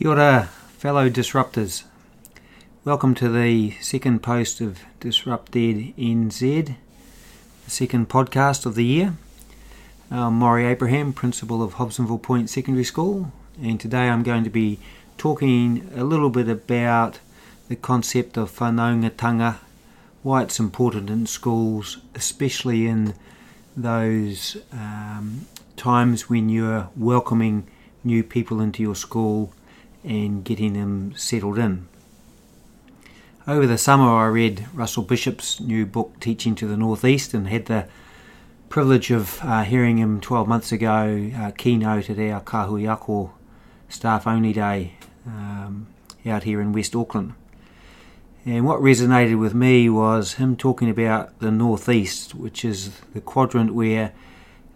Kia 0.00 0.08
ora, 0.08 0.48
fellow 0.78 1.10
disruptors. 1.10 1.84
Welcome 2.86 3.14
to 3.16 3.28
the 3.28 3.72
second 3.82 4.22
post 4.22 4.62
of 4.62 4.80
DisruptED 4.98 5.94
NZ, 5.96 6.74
the 7.66 7.70
second 7.70 8.08
podcast 8.08 8.64
of 8.64 8.76
the 8.76 8.84
year. 8.86 9.12
I'm 10.10 10.38
Maurie 10.38 10.64
Abraham, 10.64 11.12
principal 11.12 11.62
of 11.62 11.74
Hobsonville 11.74 12.22
Point 12.22 12.48
Secondary 12.48 12.84
School, 12.84 13.30
and 13.60 13.78
today 13.78 14.08
I'm 14.08 14.22
going 14.22 14.42
to 14.42 14.48
be 14.48 14.78
talking 15.18 15.90
a 15.94 16.02
little 16.02 16.30
bit 16.30 16.48
about 16.48 17.18
the 17.68 17.76
concept 17.76 18.38
of 18.38 18.56
whanaungatanga, 18.56 19.58
why 20.22 20.44
it's 20.44 20.58
important 20.58 21.10
in 21.10 21.26
schools, 21.26 21.98
especially 22.14 22.86
in 22.86 23.12
those 23.76 24.56
um, 24.72 25.46
times 25.76 26.30
when 26.30 26.48
you're 26.48 26.88
welcoming 26.96 27.66
new 28.02 28.24
people 28.24 28.62
into 28.62 28.82
your 28.82 28.96
school 28.96 29.52
and 30.04 30.44
getting 30.44 30.72
them 30.72 31.14
settled 31.16 31.58
in. 31.58 31.88
Over 33.46 33.66
the 33.66 33.78
summer, 33.78 34.08
I 34.08 34.26
read 34.26 34.66
Russell 34.74 35.02
Bishop's 35.02 35.60
new 35.60 35.86
book, 35.86 36.20
Teaching 36.20 36.54
to 36.56 36.66
the 36.66 36.76
Northeast, 36.76 37.34
and 37.34 37.48
had 37.48 37.66
the 37.66 37.88
privilege 38.68 39.10
of 39.10 39.40
uh, 39.42 39.64
hearing 39.64 39.98
him 39.98 40.20
12 40.20 40.46
months 40.46 40.70
ago 40.72 41.30
uh, 41.36 41.50
keynote 41.50 42.08
at 42.08 42.18
our 42.18 42.40
Kahui 42.40 42.88
Ako 42.88 43.32
staff 43.88 44.26
only 44.26 44.52
day 44.52 44.94
um, 45.26 45.88
out 46.26 46.44
here 46.44 46.60
in 46.60 46.72
West 46.72 46.94
Auckland. 46.94 47.34
And 48.46 48.64
what 48.64 48.80
resonated 48.80 49.38
with 49.38 49.54
me 49.54 49.90
was 49.90 50.34
him 50.34 50.56
talking 50.56 50.88
about 50.88 51.38
the 51.40 51.50
Northeast, 51.50 52.34
which 52.34 52.64
is 52.64 53.00
the 53.12 53.20
quadrant 53.20 53.74
where 53.74 54.12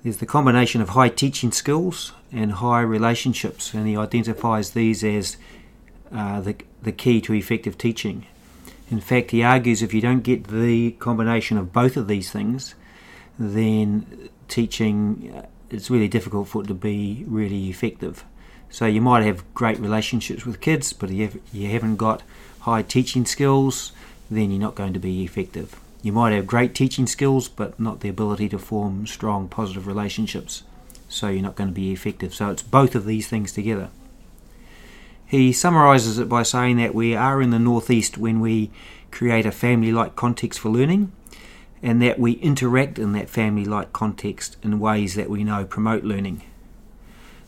there's 0.05 0.19
the 0.19 0.27
combination 0.27 0.83
of 0.83 0.91
high 0.91 1.09
teaching 1.09 1.51
skills 1.51 2.13
and 2.31 2.53
high 2.53 2.83
relationships, 2.83 3.73
and 3.73 3.89
he 3.89 3.97
identifies 3.97 4.71
these 4.71 5.03
as 5.03 5.39
uh, 6.13 6.41
the, 6.43 6.55
the 6.83 6.93
key 6.93 7.23
to 7.23 7.33
effective 7.33 7.79
teaching. 7.79 8.27
In 8.91 9.01
fact, 9.01 9.31
he 9.31 9.43
argues 9.43 9.83
if 9.83 9.95
you 9.95 10.03
don't 10.03 10.21
get 10.21 10.49
the 10.49 10.93
combination 10.93 11.57
of 11.57 11.73
both 11.73 11.97
of 11.97 12.07
these 12.07 12.31
things, 12.31 12.75
then 13.39 14.29
teaching 14.47 15.33
uh, 15.35 15.47
it's 15.71 15.91
really 15.91 16.07
difficult 16.07 16.49
for 16.49 16.63
it 16.63 16.67
to 16.67 16.75
be 16.75 17.25
really 17.27 17.71
effective. 17.71 18.25
So 18.69 18.85
you 18.85 19.01
might 19.01 19.25
have 19.25 19.55
great 19.55 19.79
relationships 19.79 20.45
with 20.45 20.61
kids, 20.61 20.93
but 20.93 21.11
if 21.11 21.39
you 21.53 21.71
haven't 21.71 21.97
got 21.97 22.23
high 22.61 22.83
teaching 22.83 23.25
skills, 23.25 23.93
then 24.31 24.51
you're 24.51 24.61
not 24.61 24.75
going 24.75 24.93
to 24.93 25.01
be 25.01 25.25
effective. 25.25 25.81
You 26.05 26.13
might 26.13 26.35
have 26.35 26.47
great 26.47 26.75
teaching 26.75 27.07
skills, 27.07 27.49
but 27.49 27.81
not 27.81 28.01
the 28.01 28.11
ability 28.11 28.51
to 28.51 28.59
form 28.59 29.07
strong, 29.07 29.49
positive 29.49 29.87
relationships. 29.87 30.63
So 31.09 31.29
you're 31.29 31.43
not 31.43 31.57
going 31.57 31.71
to 31.71 31.75
be 31.75 31.93
effective. 31.93 32.35
So 32.35 32.51
it's 32.51 32.63
both 32.63 32.95
of 32.95 33.07
these 33.07 33.27
things 33.27 33.53
together. 33.53 33.89
He 35.25 35.51
summarises 35.51 36.19
it 36.19 36.29
by 36.29 36.43
saying 36.43 36.77
that 36.77 36.95
we 36.95 37.17
are 37.17 37.41
in 37.41 37.49
the 37.49 37.59
Northeast 37.59 38.19
when 38.19 38.41
we 38.41 38.71
create 39.11 39.47
a 39.47 39.51
family 39.51 39.93
like 39.93 40.15
context 40.15 40.61
for 40.61 40.69
learning, 40.69 41.11
and 41.83 42.03
that 42.03 42.19
we 42.19 42.33
interact 42.33 42.99
in 42.99 43.13
that 43.13 43.31
family 43.31 43.65
like 43.65 43.95
context 43.95 44.59
in 44.63 44.79
ways 44.79 45.15
that 45.15 45.31
we 45.31 45.43
know 45.43 45.65
promote 45.65 46.05
learning. 46.05 46.43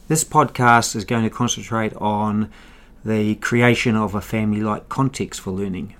This 0.09 0.25
podcast 0.25 0.97
is 0.97 1.05
going 1.05 1.25
to 1.25 1.31
concentrate 1.31 1.95
on 1.97 2.51
the 3.05 3.34
creation 3.34 3.97
of 3.97 4.15
a 4.15 4.23
family 4.23 4.62
like 4.62 4.89
context 4.89 5.43
for 5.43 5.51
learning, 5.51 5.95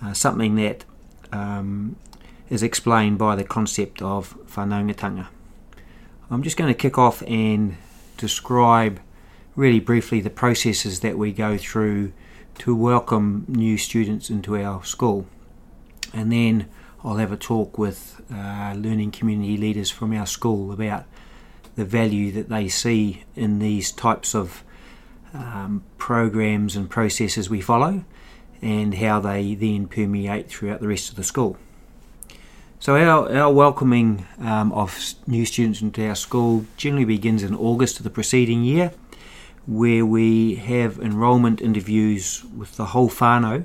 uh, 0.00 0.12
something 0.12 0.54
that 0.54 0.84
um, 1.32 1.96
is 2.48 2.62
explained 2.62 3.18
by 3.18 3.34
the 3.34 3.44
concept 3.44 4.02
of 4.02 4.36
whanaungatanga. 4.48 5.26
I'm 6.30 6.42
just 6.42 6.56
going 6.56 6.72
to 6.72 6.78
kick 6.78 6.98
off 6.98 7.22
and 7.26 7.76
describe 8.16 9.00
really 9.56 9.80
briefly 9.80 10.20
the 10.20 10.30
processes 10.30 11.00
that 11.00 11.18
we 11.18 11.32
go 11.32 11.58
through 11.58 12.12
to 12.58 12.74
welcome 12.74 13.44
new 13.48 13.76
students 13.76 14.30
into 14.30 14.56
our 14.56 14.84
school. 14.84 15.26
And 16.12 16.30
then 16.30 16.68
I'll 17.04 17.16
have 17.16 17.32
a 17.32 17.36
talk 17.36 17.78
with 17.78 18.20
uh, 18.32 18.74
learning 18.76 19.10
community 19.10 19.56
leaders 19.56 19.90
from 19.90 20.12
our 20.12 20.26
school 20.26 20.72
about 20.72 21.04
the 21.74 21.84
value 21.84 22.30
that 22.32 22.48
they 22.48 22.68
see 22.68 23.24
in 23.34 23.58
these 23.58 23.90
types 23.90 24.34
of 24.34 24.62
um, 25.34 25.82
programs 25.96 26.76
and 26.76 26.88
processes 26.88 27.48
we 27.48 27.60
follow 27.60 28.04
and 28.62 28.94
how 28.94 29.18
they 29.18 29.54
then 29.54 29.88
permeate 29.88 30.48
throughout 30.48 30.80
the 30.80 30.88
rest 30.88 31.10
of 31.10 31.16
the 31.16 31.24
school. 31.24 31.58
So 32.78 32.96
our, 32.96 33.32
our 33.36 33.52
welcoming 33.52 34.26
um, 34.38 34.72
of 34.72 35.14
new 35.26 35.44
students 35.44 35.82
into 35.82 36.06
our 36.06 36.14
school 36.14 36.64
generally 36.76 37.04
begins 37.04 37.42
in 37.42 37.54
August 37.54 37.98
of 37.98 38.04
the 38.04 38.10
preceding 38.10 38.64
year, 38.64 38.92
where 39.66 40.06
we 40.06 40.56
have 40.56 40.98
enrolment 40.98 41.60
interviews 41.60 42.44
with 42.56 42.76
the 42.76 42.86
whole 42.86 43.08
whānau 43.08 43.64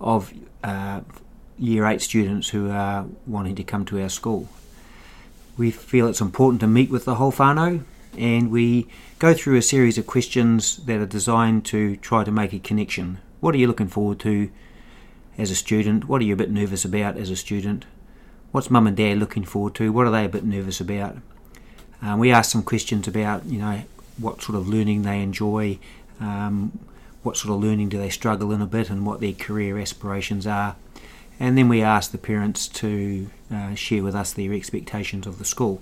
of 0.00 0.32
uh, 0.64 1.00
year 1.58 1.84
8 1.84 2.00
students 2.00 2.48
who 2.48 2.70
are 2.70 3.06
wanting 3.26 3.54
to 3.56 3.64
come 3.64 3.84
to 3.86 4.00
our 4.00 4.08
school. 4.08 4.48
We 5.58 5.70
feel 5.70 6.08
it's 6.08 6.22
important 6.22 6.60
to 6.60 6.66
meet 6.66 6.90
with 6.90 7.04
the 7.04 7.16
whole 7.16 7.32
whānau 7.32 7.84
and 8.16 8.50
we 8.50 8.86
go 9.18 9.34
through 9.34 9.56
a 9.56 9.62
series 9.62 9.98
of 9.98 10.06
questions 10.06 10.76
that 10.86 10.98
are 10.98 11.06
designed 11.06 11.64
to 11.66 11.96
try 11.96 12.24
to 12.24 12.30
make 12.30 12.52
a 12.54 12.58
connection 12.58 13.18
what 13.40 13.54
are 13.54 13.58
you 13.58 13.66
looking 13.66 13.88
forward 13.88 14.20
to 14.20 14.50
as 15.36 15.50
a 15.50 15.54
student? 15.54 16.08
What 16.08 16.20
are 16.20 16.24
you 16.24 16.34
a 16.34 16.36
bit 16.36 16.50
nervous 16.50 16.84
about 16.84 17.16
as 17.16 17.30
a 17.30 17.36
student? 17.36 17.84
What's 18.52 18.70
mum 18.70 18.86
and 18.86 18.96
dad 18.96 19.18
looking 19.18 19.44
forward 19.44 19.74
to? 19.76 19.92
What 19.92 20.06
are 20.06 20.10
they 20.10 20.24
a 20.24 20.28
bit 20.28 20.44
nervous 20.44 20.80
about? 20.80 21.16
Um, 22.02 22.18
we 22.18 22.30
ask 22.30 22.50
some 22.50 22.62
questions 22.62 23.06
about, 23.06 23.46
you 23.46 23.58
know, 23.58 23.82
what 24.18 24.42
sort 24.42 24.56
of 24.56 24.68
learning 24.68 25.02
they 25.02 25.22
enjoy, 25.22 25.78
um, 26.20 26.78
what 27.22 27.36
sort 27.36 27.54
of 27.54 27.62
learning 27.62 27.88
do 27.88 27.98
they 27.98 28.10
struggle 28.10 28.52
in 28.52 28.60
a 28.60 28.66
bit, 28.66 28.90
and 28.90 29.06
what 29.06 29.20
their 29.20 29.32
career 29.32 29.78
aspirations 29.78 30.46
are. 30.46 30.76
And 31.38 31.56
then 31.56 31.68
we 31.68 31.82
ask 31.82 32.10
the 32.10 32.18
parents 32.18 32.68
to 32.68 33.30
uh, 33.52 33.74
share 33.74 34.02
with 34.02 34.14
us 34.14 34.32
their 34.32 34.52
expectations 34.52 35.26
of 35.26 35.38
the 35.38 35.44
school. 35.44 35.80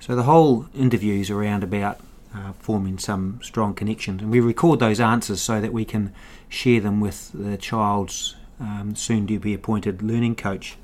So 0.00 0.14
the 0.14 0.22
whole 0.24 0.66
interview 0.74 1.20
is 1.20 1.30
around 1.30 1.64
about 1.64 2.00
uh, 2.34 2.52
forming 2.52 2.98
some 2.98 3.40
strong 3.42 3.74
connections. 3.74 4.22
And 4.22 4.30
we 4.30 4.40
record 4.40 4.80
those 4.80 5.00
answers 5.00 5.40
so 5.40 5.60
that 5.60 5.72
we 5.72 5.84
can 5.84 6.12
share 6.48 6.80
them 6.80 7.00
with 7.00 7.30
the 7.32 7.56
child's 7.56 8.36
um, 8.60 8.94
soon 8.96 9.26
to 9.26 9.38
be 9.38 9.54
appointed 9.54 10.02
learning 10.02 10.36
coach. 10.36 10.76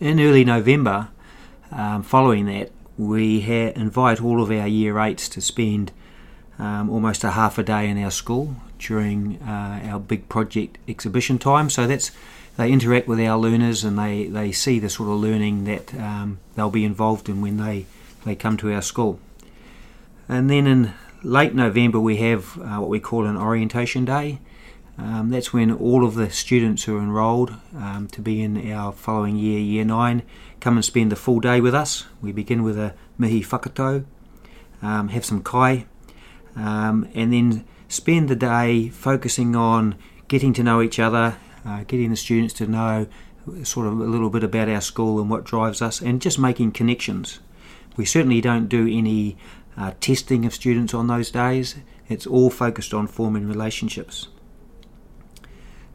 In 0.00 0.20
early 0.20 0.44
November, 0.44 1.08
um, 1.70 2.02
following 2.02 2.46
that, 2.46 2.70
we 2.96 3.40
ha- 3.40 3.72
invite 3.76 4.22
all 4.22 4.42
of 4.42 4.50
our 4.50 4.66
year 4.66 4.98
eights 4.98 5.28
to 5.30 5.40
spend 5.40 5.92
um, 6.58 6.90
almost 6.90 7.24
a 7.24 7.30
half 7.30 7.58
a 7.58 7.62
day 7.62 7.88
in 7.88 8.02
our 8.02 8.10
school 8.10 8.56
during 8.78 9.40
uh, 9.42 9.80
our 9.84 9.98
big 9.98 10.28
project 10.28 10.78
exhibition 10.88 11.38
time. 11.38 11.70
So 11.70 11.86
that's 11.86 12.10
they 12.56 12.72
interact 12.72 13.08
with 13.08 13.20
our 13.20 13.38
learners 13.38 13.84
and 13.84 13.98
they, 13.98 14.26
they 14.26 14.52
see 14.52 14.78
the 14.78 14.90
sort 14.90 15.08
of 15.08 15.16
learning 15.16 15.64
that 15.64 15.94
um, 15.94 16.38
they'll 16.54 16.70
be 16.70 16.84
involved 16.84 17.28
in 17.28 17.40
when 17.40 17.56
they, 17.56 17.86
they 18.24 18.34
come 18.34 18.56
to 18.58 18.72
our 18.72 18.82
school. 18.82 19.18
And 20.30 20.48
then 20.48 20.68
in 20.68 20.94
late 21.24 21.56
November, 21.56 21.98
we 21.98 22.18
have 22.18 22.56
uh, 22.58 22.76
what 22.76 22.88
we 22.88 23.00
call 23.00 23.26
an 23.26 23.36
orientation 23.36 24.04
day. 24.04 24.38
Um, 24.96 25.30
that's 25.30 25.52
when 25.52 25.72
all 25.72 26.06
of 26.06 26.14
the 26.14 26.30
students 26.30 26.84
who 26.84 26.96
are 26.96 27.02
enrolled 27.02 27.52
um, 27.76 28.06
to 28.12 28.22
be 28.22 28.40
in 28.40 28.70
our 28.70 28.92
following 28.92 29.36
year, 29.36 29.58
year 29.58 29.84
nine, 29.84 30.22
come 30.60 30.76
and 30.76 30.84
spend 30.84 31.10
the 31.10 31.16
full 31.16 31.40
day 31.40 31.60
with 31.60 31.74
us. 31.74 32.06
We 32.22 32.30
begin 32.30 32.62
with 32.62 32.78
a 32.78 32.94
mihi 33.18 33.42
whakatau, 33.42 34.04
um, 34.80 35.08
have 35.08 35.24
some 35.24 35.42
kai, 35.42 35.86
um, 36.54 37.08
and 37.12 37.32
then 37.32 37.64
spend 37.88 38.28
the 38.28 38.36
day 38.36 38.88
focusing 38.88 39.56
on 39.56 39.96
getting 40.28 40.52
to 40.52 40.62
know 40.62 40.80
each 40.80 41.00
other, 41.00 41.38
uh, 41.64 41.82
getting 41.88 42.10
the 42.10 42.16
students 42.16 42.54
to 42.54 42.68
know 42.68 43.08
sort 43.64 43.88
of 43.88 43.98
a 43.98 44.04
little 44.04 44.30
bit 44.30 44.44
about 44.44 44.68
our 44.68 44.80
school 44.80 45.18
and 45.20 45.28
what 45.28 45.42
drives 45.42 45.82
us, 45.82 46.00
and 46.00 46.22
just 46.22 46.38
making 46.38 46.70
connections. 46.70 47.40
We 47.96 48.04
certainly 48.04 48.40
don't 48.40 48.68
do 48.68 48.86
any 48.86 49.36
uh, 49.80 49.92
testing 49.98 50.44
of 50.44 50.52
students 50.52 50.92
on 50.92 51.06
those 51.06 51.30
days. 51.30 51.76
It's 52.08 52.26
all 52.26 52.50
focused 52.50 52.92
on 52.92 53.06
forming 53.06 53.48
relationships. 53.48 54.28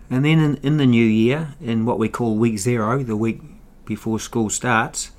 And 0.09 0.25
then 0.25 0.39
in, 0.39 0.55
in 0.57 0.77
the 0.77 0.85
new 0.85 1.05
year, 1.05 1.55
in 1.61 1.85
what 1.85 1.99
we 1.99 2.09
call 2.09 2.35
week 2.35 2.57
zero, 2.57 3.03
the 3.03 3.15
week 3.15 3.41
before 3.85 4.19
school 4.19 4.49
starts, 4.49 5.11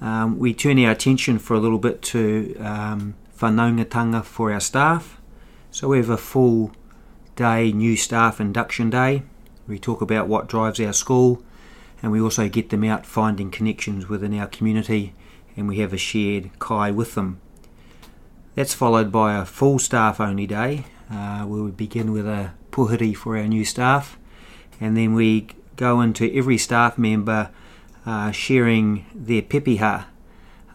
um, 0.00 0.38
we 0.38 0.54
turn 0.54 0.82
our 0.84 0.92
attention 0.92 1.38
for 1.38 1.54
a 1.54 1.58
little 1.58 1.78
bit 1.78 2.00
to 2.02 2.56
um, 2.60 3.14
whanaungatanga 3.38 4.24
for 4.24 4.52
our 4.52 4.60
staff. 4.60 5.20
So 5.70 5.88
we 5.88 5.98
have 5.98 6.10
a 6.10 6.16
full 6.16 6.72
day 7.34 7.72
new 7.72 7.96
staff 7.96 8.40
induction 8.40 8.90
day. 8.90 9.24
We 9.66 9.78
talk 9.78 10.00
about 10.00 10.28
what 10.28 10.48
drives 10.48 10.80
our 10.80 10.92
school 10.92 11.42
and 12.02 12.12
we 12.12 12.20
also 12.20 12.48
get 12.48 12.70
them 12.70 12.84
out 12.84 13.04
finding 13.04 13.50
connections 13.50 14.08
within 14.08 14.38
our 14.38 14.46
community 14.46 15.14
and 15.56 15.68
we 15.68 15.78
have 15.78 15.92
a 15.92 15.98
shared 15.98 16.50
kai 16.58 16.90
with 16.90 17.14
them. 17.14 17.40
That's 18.54 18.74
followed 18.74 19.12
by 19.12 19.36
a 19.36 19.44
full 19.44 19.78
staff 19.78 20.20
only 20.20 20.46
day 20.46 20.86
uh, 21.10 21.44
where 21.44 21.62
we 21.62 21.70
begin 21.70 22.12
with 22.12 22.26
a 22.26 22.52
puhiri 22.72 23.16
for 23.16 23.36
our 23.36 23.46
new 23.46 23.64
staff 23.64 24.18
and 24.80 24.96
then 24.96 25.14
we 25.14 25.48
go 25.76 26.00
into 26.00 26.32
every 26.34 26.58
staff 26.58 26.98
member 26.98 27.50
uh, 28.06 28.30
sharing 28.32 29.06
their 29.14 29.42
pepeha 29.42 30.06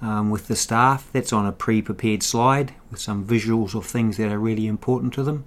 um, 0.01 0.29
with 0.29 0.47
the 0.47 0.55
staff. 0.55 1.09
That's 1.11 1.33
on 1.33 1.45
a 1.45 1.51
pre 1.51 1.81
prepared 1.81 2.23
slide 2.23 2.73
with 2.91 2.99
some 2.99 3.25
visuals 3.25 3.75
of 3.75 3.85
things 3.85 4.17
that 4.17 4.31
are 4.31 4.39
really 4.39 4.67
important 4.67 5.13
to 5.13 5.23
them. 5.23 5.45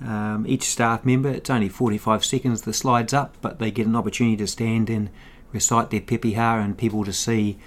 Um, 0.00 0.46
each 0.48 0.64
staff 0.64 1.04
member, 1.04 1.28
it's 1.28 1.50
only 1.50 1.68
45 1.68 2.24
seconds 2.24 2.62
the 2.62 2.72
slide's 2.72 3.12
up, 3.12 3.36
but 3.40 3.58
they 3.58 3.70
get 3.70 3.86
an 3.86 3.96
opportunity 3.96 4.36
to 4.38 4.46
stand 4.46 4.90
and 4.90 5.10
recite 5.52 5.90
their 5.90 6.00
pepeha 6.00 6.64
and 6.64 6.78
people 6.78 7.04
to 7.04 7.12
see 7.12 7.58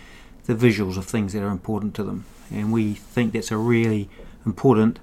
the 0.46 0.56
visuals 0.56 0.98
of 0.98 1.06
things 1.06 1.34
that 1.34 1.44
are 1.44 1.50
important 1.50 1.94
to 1.96 2.04
them. 2.04 2.26
And 2.52 2.72
we 2.72 2.94
think 2.94 3.34
that's 3.34 3.52
a 3.52 3.58
really 3.58 4.10
important 4.46 5.00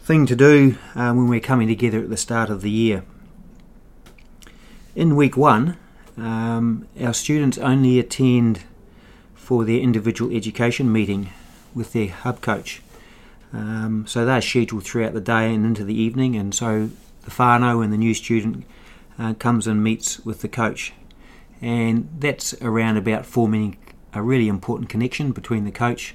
thing 0.00 0.26
to 0.26 0.36
do 0.36 0.78
uh, 0.94 1.12
when 1.12 1.28
we're 1.28 1.40
coming 1.40 1.68
together 1.68 2.00
at 2.00 2.10
the 2.10 2.16
start 2.16 2.50
of 2.50 2.62
the 2.62 2.70
year. 2.70 3.04
In 4.94 5.16
week 5.16 5.36
one, 5.36 5.76
um, 6.16 6.86
our 7.00 7.14
students 7.14 7.58
only 7.58 7.98
attend 7.98 8.62
for 9.34 9.64
their 9.64 9.80
individual 9.80 10.34
education 10.34 10.92
meeting 10.92 11.30
with 11.74 11.92
their 11.92 12.08
hub 12.08 12.40
coach. 12.40 12.82
Um, 13.52 14.06
so 14.06 14.24
they're 14.24 14.40
scheduled 14.40 14.84
throughout 14.84 15.12
the 15.12 15.20
day 15.20 15.52
and 15.52 15.64
into 15.64 15.84
the 15.84 15.94
evening, 15.94 16.36
and 16.36 16.54
so 16.54 16.90
the 17.22 17.30
whānau 17.30 17.82
and 17.82 17.92
the 17.92 17.96
new 17.96 18.14
student 18.14 18.64
uh, 19.18 19.34
comes 19.34 19.66
and 19.66 19.82
meets 19.82 20.24
with 20.24 20.40
the 20.40 20.48
coach. 20.48 20.92
And 21.60 22.08
that's 22.18 22.54
around 22.62 22.96
about 22.96 23.26
forming 23.26 23.76
a 24.12 24.22
really 24.22 24.48
important 24.48 24.88
connection 24.88 25.32
between 25.32 25.64
the 25.64 25.70
coach, 25.70 26.14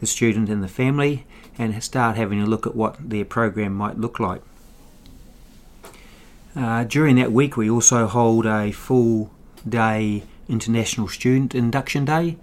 the 0.00 0.06
student, 0.06 0.48
and 0.48 0.62
the 0.62 0.68
family, 0.68 1.26
and 1.58 1.82
start 1.82 2.16
having 2.16 2.40
a 2.40 2.46
look 2.46 2.66
at 2.66 2.74
what 2.74 2.96
their 2.98 3.24
program 3.24 3.74
might 3.74 3.98
look 3.98 4.20
like. 4.20 4.42
Uh, 6.56 6.84
during 6.84 7.16
that 7.16 7.32
week, 7.32 7.56
we 7.56 7.70
also 7.70 8.06
hold 8.06 8.46
a 8.46 8.72
full 8.72 9.30
day 9.68 10.22
International 10.48 11.06
Student 11.08 11.54
Induction 11.54 12.04
Day 12.04 12.36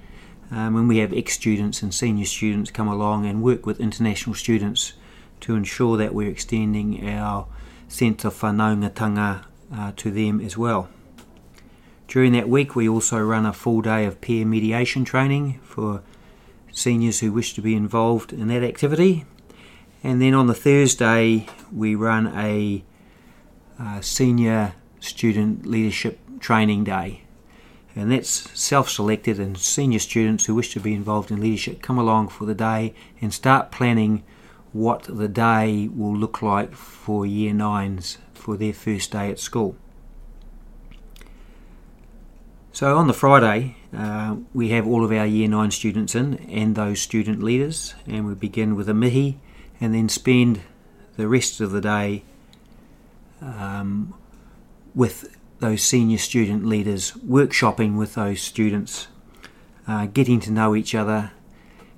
um, 0.52 0.74
when 0.74 0.88
we 0.88 1.00
have 1.00 1.12
ex 1.12 1.34
students 1.34 1.82
and 1.82 1.94
senior 1.94 2.26
students 2.26 2.72
come 2.72 2.88
along 2.88 3.26
and 3.26 3.42
work 3.42 3.66
with 3.66 3.80
international 3.80 4.36
students 4.36 4.94
to 5.42 5.56
ensure 5.56 5.98
that 5.98 6.14
we're 6.14 6.30
extending 6.30 7.08
our 7.10 7.48
sense 7.88 8.24
of 8.26 8.40
whanaungatanga 8.40 9.44
uh, 9.74 9.92
to 9.96 10.12
them 10.12 10.40
as 10.40 10.58
well. 10.58 10.88
During 12.08 12.34
that 12.34 12.48
week, 12.48 12.76
we 12.76 12.88
also 12.88 13.20
run 13.20 13.46
a 13.46 13.54
full 13.54 13.82
day 13.82 14.06
of 14.06 14.22
peer 14.22 14.46
mediation 14.46 15.06
training 15.06 15.60
for 15.64 16.02
seniors 16.72 17.20
who 17.20 17.32
wish 17.32 17.54
to 17.54 17.62
be 17.62 17.76
involved 17.76 18.32
in 18.32 18.48
that 18.50 18.64
activity. 18.64 19.26
And 20.04 20.22
then 20.22 20.34
on 20.34 20.48
the 20.48 20.54
Thursday, 20.54 21.48
we 21.72 21.96
run 21.96 22.28
a, 22.36 22.84
uh, 23.80 24.02
senior 24.02 24.76
student 25.00 25.66
leadership 25.66 26.20
training 26.40 26.84
day. 26.84 27.22
And 27.96 28.12
that's 28.12 28.50
self 28.60 28.90
selected, 28.90 29.40
and 29.40 29.58
senior 29.58 30.00
students 30.00 30.46
who 30.46 30.56
wish 30.56 30.74
to 30.74 30.80
be 30.80 30.94
involved 30.94 31.32
in 31.32 31.40
leadership 31.40 31.82
come 31.82 31.98
along 31.98 32.28
for 32.28 32.46
the 32.46 32.54
day 32.54 32.94
and 33.22 33.34
start 33.34 33.72
planning 33.72 34.24
what 34.74 35.04
the 35.04 35.30
day 35.30 35.88
will 35.88 36.16
look 36.16 36.42
like 36.42 36.74
for 36.74 37.26
year 37.26 37.54
nines 37.54 38.18
for 38.34 38.58
their 38.58 38.74
first 38.74 39.12
day 39.12 39.32
at 39.32 39.40
school. 39.40 39.78
So 42.76 42.98
on 42.98 43.08
the 43.08 43.14
Friday, 43.14 43.78
uh, 43.96 44.36
we 44.54 44.68
have 44.72 44.86
all 44.86 45.06
of 45.06 45.12
our 45.14 45.26
Year 45.26 45.48
9 45.48 45.72
students 45.72 46.14
in 46.14 46.40
and 46.50 46.76
those 46.76 47.00
student 47.02 47.42
leaders, 47.42 47.96
and 48.06 48.28
we 48.28 48.34
begin 48.34 48.76
with 48.76 48.90
a 48.90 48.94
mihi 48.94 49.40
and 49.80 49.96
then 49.96 50.10
spend 50.10 50.60
the 51.16 51.30
rest 51.30 51.62
of 51.62 51.72
the 51.72 51.80
day 51.80 52.26
um, 53.40 54.14
with 54.94 55.38
those 55.60 55.84
senior 55.84 56.18
student 56.18 56.66
leaders, 56.66 57.14
workshopping 57.26 57.96
with 57.96 58.16
those 58.16 58.42
students, 58.42 59.08
uh, 59.88 60.08
getting 60.08 60.42
to 60.42 60.52
know 60.52 60.76
each 60.76 60.94
other, 60.94 61.32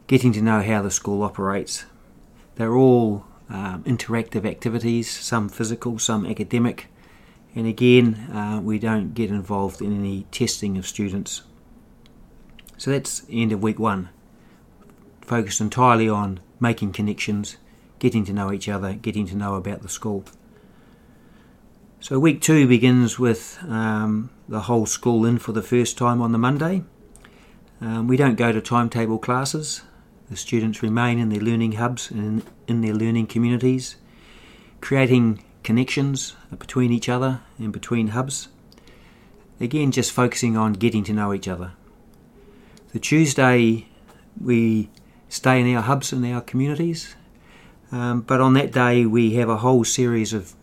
getting 0.05 0.31
to 0.33 0.43
know 0.43 0.61
how 0.61 0.83
the 0.83 0.91
school 0.91 1.23
operates. 1.23 1.85
They're 2.53 2.75
all 2.75 3.25
um, 3.49 3.83
interactive 3.85 4.45
activities, 4.45 5.09
some 5.09 5.49
physical, 5.49 5.97
some 5.97 6.23
academic, 6.27 6.85
and 7.55 7.67
again, 7.67 8.15
uh, 8.31 8.59
we 8.63 8.79
don't 8.79 9.13
get 9.13 9.29
involved 9.29 9.81
in 9.81 9.97
any 9.97 10.23
testing 10.31 10.77
of 10.77 10.87
students. 10.87 11.43
So 12.77 12.91
that's 12.91 13.21
the 13.21 13.41
end 13.41 13.51
of 13.51 13.63
week 13.63 13.79
one. 13.79 14.09
Focused 15.21 15.59
entirely 15.59 16.07
on 16.07 16.39
making 16.59 16.93
connections, 16.93 17.57
getting 17.99 18.25
to 18.25 18.33
know 18.33 18.51
each 18.51 18.69
other, 18.69 18.93
getting 18.93 19.25
to 19.27 19.35
know 19.35 19.55
about 19.55 19.81
the 19.81 19.89
school. 19.89 20.23
So 21.99 22.19
week 22.19 22.41
two 22.41 22.67
begins 22.67 23.17
with 23.17 23.57
um, 23.67 24.29
the 24.47 24.61
whole 24.61 24.85
school 24.85 25.25
in 25.25 25.39
for 25.39 25.51
the 25.51 25.63
first 25.63 25.97
time 25.97 26.21
on 26.21 26.31
the 26.31 26.37
Monday. 26.37 26.83
Um, 27.81 28.07
we 28.07 28.17
don't 28.17 28.35
go 28.35 28.51
to 28.51 28.61
timetable 28.61 29.17
classes. 29.17 29.81
The 30.29 30.37
students 30.37 30.83
remain 30.83 31.19
in 31.19 31.29
their 31.29 31.39
learning 31.39 31.73
hubs 31.73 32.11
and 32.11 32.43
in 32.67 32.81
their 32.81 32.93
learning 32.93 33.27
communities, 33.27 33.95
creating 34.81 35.43
connections 35.67 36.33
between 36.57 36.93
each 36.93 37.09
other 37.09 37.41
and 37.59 37.73
between 37.73 38.07
hubs. 38.07 38.47
Again, 39.59 39.91
just 39.91 40.13
focusing 40.13 40.55
on 40.55 40.71
getting 40.71 41.03
to 41.03 41.11
know 41.11 41.33
each 41.33 41.49
other. 41.49 41.73
The 42.93 42.99
Tuesday, 42.99 43.85
we 44.39 44.89
stay 45.27 45.59
in 45.59 45.75
our 45.75 45.81
hubs 45.81 46.13
and 46.13 46.25
our 46.25 46.39
communities, 46.39 47.17
um, 47.91 48.21
but 48.21 48.39
on 48.39 48.53
that 48.53 48.71
day, 48.71 49.05
we 49.05 49.33
have 49.33 49.49
a 49.49 49.57
whole 49.57 49.83
series 49.83 50.31
of 50.31 50.53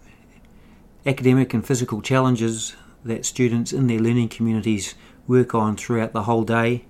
academic 1.04 1.52
and 1.52 1.66
physical 1.66 2.00
challenges 2.00 2.74
that 3.04 3.26
students 3.26 3.74
in 3.74 3.88
their 3.88 4.00
learning 4.00 4.30
communities 4.30 4.94
work 5.28 5.54
on 5.54 5.76
throughout 5.76 6.14
the 6.14 6.22
whole 6.22 6.44
day, 6.44 6.86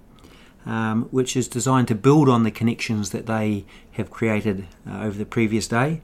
um, 0.64 1.08
which 1.11 1.37
is 1.37 1.49
designed 1.49 1.88
to 1.88 1.96
build 1.96 2.28
on 2.28 2.44
the 2.44 2.52
connections 2.52 3.11
that 3.11 3.26
they 3.26 3.64
have 3.94 4.08
created 4.08 4.69
uh, 4.88 5.00
over 5.00 5.19
the 5.19 5.26
previous 5.26 5.66
day 5.66 6.00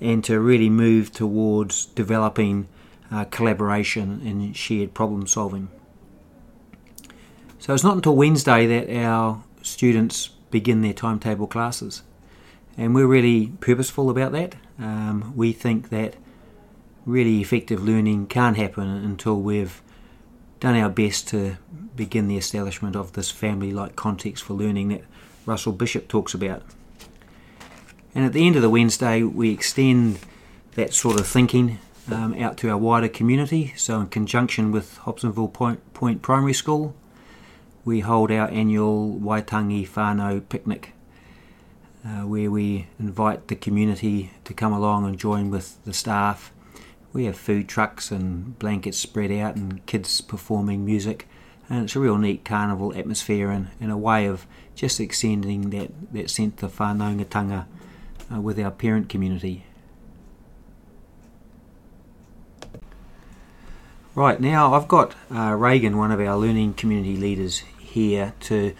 and 0.00 0.24
to 0.24 0.40
really 0.40 0.70
move 0.70 1.12
towards 1.12 1.86
developing 1.86 2.68
uh, 3.10 3.24
collaboration 3.24 4.22
and 4.24 4.56
shared 4.56 4.94
problem 4.94 5.26
solving. 5.26 5.68
So 7.58 7.74
it's 7.74 7.84
not 7.84 7.96
until 7.96 8.16
Wednesday 8.16 8.66
that 8.66 9.04
our 9.04 9.42
students 9.62 10.28
begin 10.50 10.80
their 10.80 10.94
timetable 10.94 11.46
classes, 11.46 12.02
and 12.76 12.94
we're 12.94 13.06
really 13.06 13.52
purposeful 13.60 14.08
about 14.08 14.32
that. 14.32 14.54
Um, 14.78 15.34
we 15.36 15.52
think 15.52 15.90
that 15.90 16.14
really 17.04 17.40
effective 17.40 17.82
learning 17.82 18.26
can't 18.26 18.56
happen 18.56 18.88
until 18.88 19.40
we've 19.40 19.82
done 20.60 20.76
our 20.76 20.88
best 20.88 21.28
to 21.28 21.56
begin 21.96 22.28
the 22.28 22.36
establishment 22.36 22.96
of 22.96 23.12
this 23.12 23.30
family 23.30 23.72
like 23.72 23.96
context 23.96 24.44
for 24.44 24.54
learning 24.54 24.88
that 24.88 25.02
Russell 25.46 25.72
Bishop 25.72 26.08
talks 26.08 26.34
about. 26.34 26.62
And 28.14 28.24
at 28.24 28.32
the 28.32 28.46
end 28.46 28.56
of 28.56 28.62
the 28.62 28.70
Wednesday, 28.70 29.22
we 29.22 29.50
extend 29.50 30.18
that 30.74 30.92
sort 30.92 31.18
of 31.18 31.26
thinking 31.26 31.78
um, 32.10 32.34
out 32.34 32.56
to 32.58 32.70
our 32.70 32.78
wider 32.78 33.08
community. 33.08 33.72
So, 33.76 34.00
in 34.00 34.08
conjunction 34.08 34.72
with 34.72 34.98
Hobsonville 35.00 35.52
Point, 35.52 35.94
Point 35.94 36.22
Primary 36.22 36.54
School, 36.54 36.94
we 37.84 38.00
hold 38.00 38.30
our 38.30 38.48
annual 38.48 39.18
Waitangi 39.20 39.88
Whānau 39.88 40.42
picnic, 40.48 40.92
uh, 42.04 42.26
where 42.26 42.50
we 42.50 42.88
invite 42.98 43.48
the 43.48 43.56
community 43.56 44.32
to 44.44 44.54
come 44.54 44.72
along 44.72 45.06
and 45.06 45.18
join 45.18 45.50
with 45.50 45.82
the 45.84 45.92
staff 45.92 46.52
we 47.12 47.24
have 47.24 47.36
food 47.36 47.68
trucks 47.68 48.10
and 48.10 48.58
blankets 48.58 48.98
spread 48.98 49.32
out 49.32 49.56
and 49.56 49.84
kids 49.86 50.20
performing 50.20 50.84
music. 50.84 51.26
And 51.68 51.84
it's 51.84 51.96
a 51.96 52.00
real 52.00 52.18
neat 52.18 52.44
carnival 52.44 52.94
atmosphere 52.96 53.50
and, 53.50 53.68
and 53.80 53.90
a 53.90 53.96
way 53.96 54.26
of 54.26 54.46
just 54.74 55.00
extending 55.00 55.70
that, 55.70 55.90
that 56.12 56.30
sense 56.30 56.62
of 56.62 56.76
whanaungatanga 56.76 57.66
uh, 58.32 58.40
with 58.40 58.58
our 58.58 58.70
parent 58.70 59.08
community. 59.08 59.64
Right, 64.14 64.40
now 64.40 64.74
I've 64.74 64.88
got 64.88 65.14
uh, 65.34 65.54
Reagan, 65.54 65.96
one 65.96 66.10
of 66.10 66.20
our 66.20 66.36
learning 66.36 66.74
community 66.74 67.16
leaders, 67.16 67.60
here 67.78 68.34
to 68.40 68.74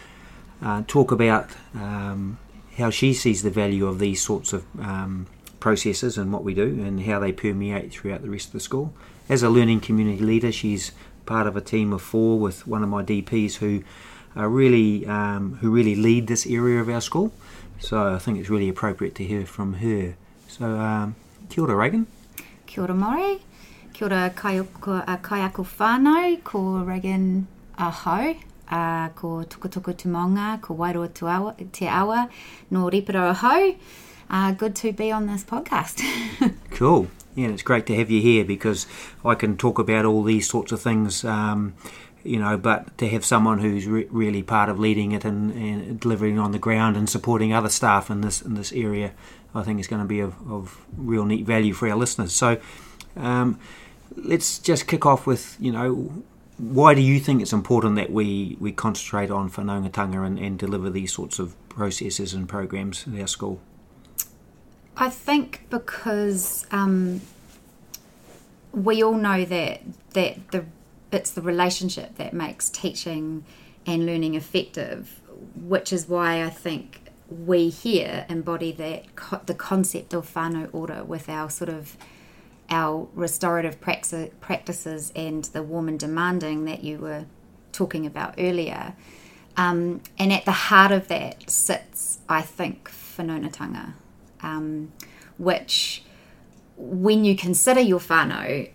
uh, 0.63 0.83
talk 0.87 1.13
about 1.13 1.51
um, 1.75 2.39
how 2.77 2.91
she 2.91 3.15
sees 3.15 3.43
the 3.43 3.51
value 3.51 3.87
of 3.87 3.99
these 3.99 4.23
sorts 4.23 4.53
of 4.53 4.65
um, 4.81 5.27
processes 5.61 6.19
and 6.19 6.33
what 6.33 6.43
we 6.43 6.53
do 6.53 6.83
and 6.83 7.03
how 7.05 7.19
they 7.21 7.33
permeate 7.33 7.93
throughout 7.93 8.23
the 8.23 8.31
rest 8.31 8.49
of 8.49 8.53
the 8.55 8.61
school. 8.61 8.93
As 9.29 9.43
a 9.43 9.49
learning 9.49 9.81
community 9.81 10.23
leader, 10.23 10.51
she's 10.51 10.93
part 11.27 11.47
of 11.47 11.57
a 11.57 11.61
team 11.61 11.93
of 11.93 12.03
four 12.03 12.39
with 12.39 12.67
one 12.67 12.83
of 12.83 12.89
my 12.89 13.05
DPs 13.05 13.57
who 13.57 13.85
really 14.35 15.07
um, 15.07 15.59
who 15.61 15.71
really 15.71 15.95
lead 15.95 16.27
this 16.27 16.47
area 16.47 16.81
of 16.81 16.89
our 16.89 17.01
school. 17.01 17.33
So 17.81 18.15
I 18.15 18.19
think 18.19 18.39
it's 18.39 18.49
really 18.49 18.69
appropriate 18.69 19.15
to 19.17 19.25
hear 19.25 19.45
from 19.47 19.75
her. 19.75 20.15
So 20.49 20.65
um, 20.65 21.17
kia 21.49 21.65
ora, 21.65 21.75
Reagan. 21.75 22.07
Kia 22.67 22.85
ora, 22.85 22.95
Maurie. 22.95 23.41
Kia 23.93 24.07
ora, 24.07 24.33
kaiako, 24.35 25.03
uh, 25.07 25.17
kaiako 25.17 25.67
whānau, 25.67 26.45
ko 26.45 26.85
Reagan 26.85 27.47
Ahau. 27.79 28.37
Uh, 28.71 29.09
ko 29.17 29.43
Tukutuku 29.43 29.93
Tumonga, 29.95 30.63
ko 30.63 30.77
Wairoa 30.77 31.13
Te 31.73 31.89
Awa, 31.89 32.29
no 32.71 32.89
Riparo 32.89 33.35
Ahau 33.35 33.75
uh, 34.31 34.53
good 34.53 34.75
to 34.77 34.93
be 34.93 35.11
on 35.11 35.27
this 35.27 35.45
podcast. 35.45 36.03
cool. 36.71 37.09
Yeah, 37.35 37.49
it's 37.49 37.63
great 37.63 37.87
to 37.87 37.97
have 37.97 38.11
you 38.11 38.21
here 38.21 38.45
because 38.45 38.87
I 39.25 39.35
can 39.35 39.57
talk 39.57 39.79
about 39.79 40.05
all 40.05 40.23
these 40.23 40.49
sorts 40.49 40.73
of 40.73 40.81
things 40.81 41.25
um, 41.25 41.75
you 42.25 42.39
know, 42.39 42.57
but 42.57 42.97
to 42.99 43.09
have 43.09 43.25
someone 43.25 43.59
who's 43.59 43.87
re- 43.87 44.07
really 44.11 44.43
part 44.43 44.69
of 44.69 44.79
leading 44.79 45.13
it 45.13 45.25
and, 45.25 45.53
and, 45.53 46.01
delivering 46.01 46.39
on 46.39 46.53
the 46.53 46.59
ground 46.59 46.97
and 46.97 47.09
supporting 47.09 47.53
other 47.53 47.69
staff 47.69 48.11
in 48.11 48.21
this 48.21 48.43
in 48.43 48.55
this 48.55 48.73
area, 48.73 49.13
I 49.55 49.63
think 49.63 49.81
is 49.81 49.87
going 49.87 50.03
to 50.03 50.09
be 50.09 50.21
of, 50.21 50.35
of 50.51 50.85
real 50.97 51.25
neat 51.25 51.47
value 51.47 51.73
for 51.73 51.89
our 51.89 51.97
listeners. 51.97 52.33
So, 52.33 52.61
um, 53.17 53.59
let's 54.17 54.59
just 54.59 54.87
kick 54.87 55.07
off 55.07 55.27
with 55.27 55.57
you 55.61 55.73
know 55.73 56.25
why 56.61 56.93
do 56.93 57.01
you 57.01 57.19
think 57.19 57.41
it's 57.41 57.55
important 57.55 57.97
that 57.97 58.13
we, 58.13 58.57
we 58.61 58.71
concentrate 58.71 59.31
on 59.31 59.51
whanaungatanga 59.51 60.27
and, 60.27 60.39
and 60.39 60.59
deliver 60.59 60.91
these 60.91 61.11
sorts 61.11 61.39
of 61.39 61.57
processes 61.71 62.35
and 62.35 62.47
programs 62.47 63.07
at 63.09 63.19
our 63.19 63.27
school? 63.27 63.61
I 64.95 65.09
think 65.09 65.65
because 65.71 66.67
um, 66.71 67.23
we 68.73 69.03
all 69.03 69.15
know 69.15 69.47
that 69.47 69.81
that 70.13 70.51
the 70.51 70.67
it's 71.13 71.31
the 71.31 71.43
relationship 71.43 72.17
that 72.17 72.33
makes 72.33 72.71
teaching 72.71 73.45
and 73.87 74.07
learning 74.07 74.35
effective, 74.35 75.21
which 75.55 75.93
is 75.93 76.09
why 76.09 76.45
I 76.45 76.51
think 76.51 77.03
we 77.29 77.69
here 77.69 78.27
embody 78.29 78.73
that 78.73 79.15
co- 79.17 79.41
the 79.47 79.55
concept 79.55 80.13
of 80.13 80.33
whānau 80.35 80.69
order 80.73 81.05
with 81.05 81.29
our 81.29 81.49
sort 81.49 81.71
of 81.71 81.97
our 82.71 83.09
restorative 83.15 83.81
practices 83.81 85.13
and 85.17 85.45
the 85.47 85.63
warm 85.63 85.89
and 85.89 85.99
demanding 85.99 86.65
that 86.67 86.85
you 86.85 86.99
were 86.99 87.25
talking 87.73 88.07
about 88.07 88.35
earlier. 88.39 88.95
Um, 89.57 90.03
and 90.19 90.33
at 90.33 90.45
the 90.45 90.53
heart 90.53 90.93
of 90.93 91.09
that 91.09 91.51
sits, 91.51 92.21
I 92.29 92.43
think, 92.43 92.89
whanaungatanga, 92.91 93.95
um, 94.43 94.93
which, 95.37 96.05
when 96.77 97.25
you 97.25 97.37
consider 97.37 97.81
your 97.81 97.99
whānau, 97.99 98.71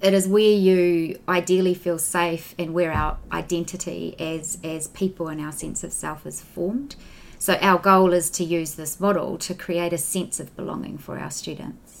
it 0.00 0.14
is 0.14 0.26
where 0.26 0.42
you 0.42 1.18
ideally 1.28 1.74
feel 1.74 1.98
safe 1.98 2.54
and 2.58 2.72
where 2.72 2.92
our 2.92 3.18
identity 3.32 4.14
as, 4.18 4.58
as 4.64 4.88
people 4.88 5.28
and 5.28 5.40
our 5.40 5.52
sense 5.52 5.84
of 5.84 5.92
self 5.92 6.26
is 6.26 6.40
formed. 6.40 6.96
So, 7.38 7.54
our 7.54 7.78
goal 7.78 8.12
is 8.12 8.28
to 8.30 8.44
use 8.44 8.74
this 8.74 9.00
model 9.00 9.38
to 9.38 9.54
create 9.54 9.92
a 9.92 9.98
sense 9.98 10.40
of 10.40 10.54
belonging 10.56 10.98
for 10.98 11.18
our 11.18 11.30
students 11.30 12.00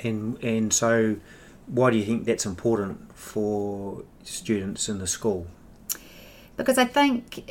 and 0.00 0.42
and 0.42 0.72
so 0.72 1.16
why 1.66 1.90
do 1.90 1.96
you 1.96 2.04
think 2.04 2.24
that's 2.24 2.46
important 2.46 3.12
for 3.16 4.04
students 4.22 4.88
in 4.88 4.98
the 4.98 5.06
school? 5.06 5.46
Because 6.56 6.78
I 6.78 6.84
think, 6.84 7.50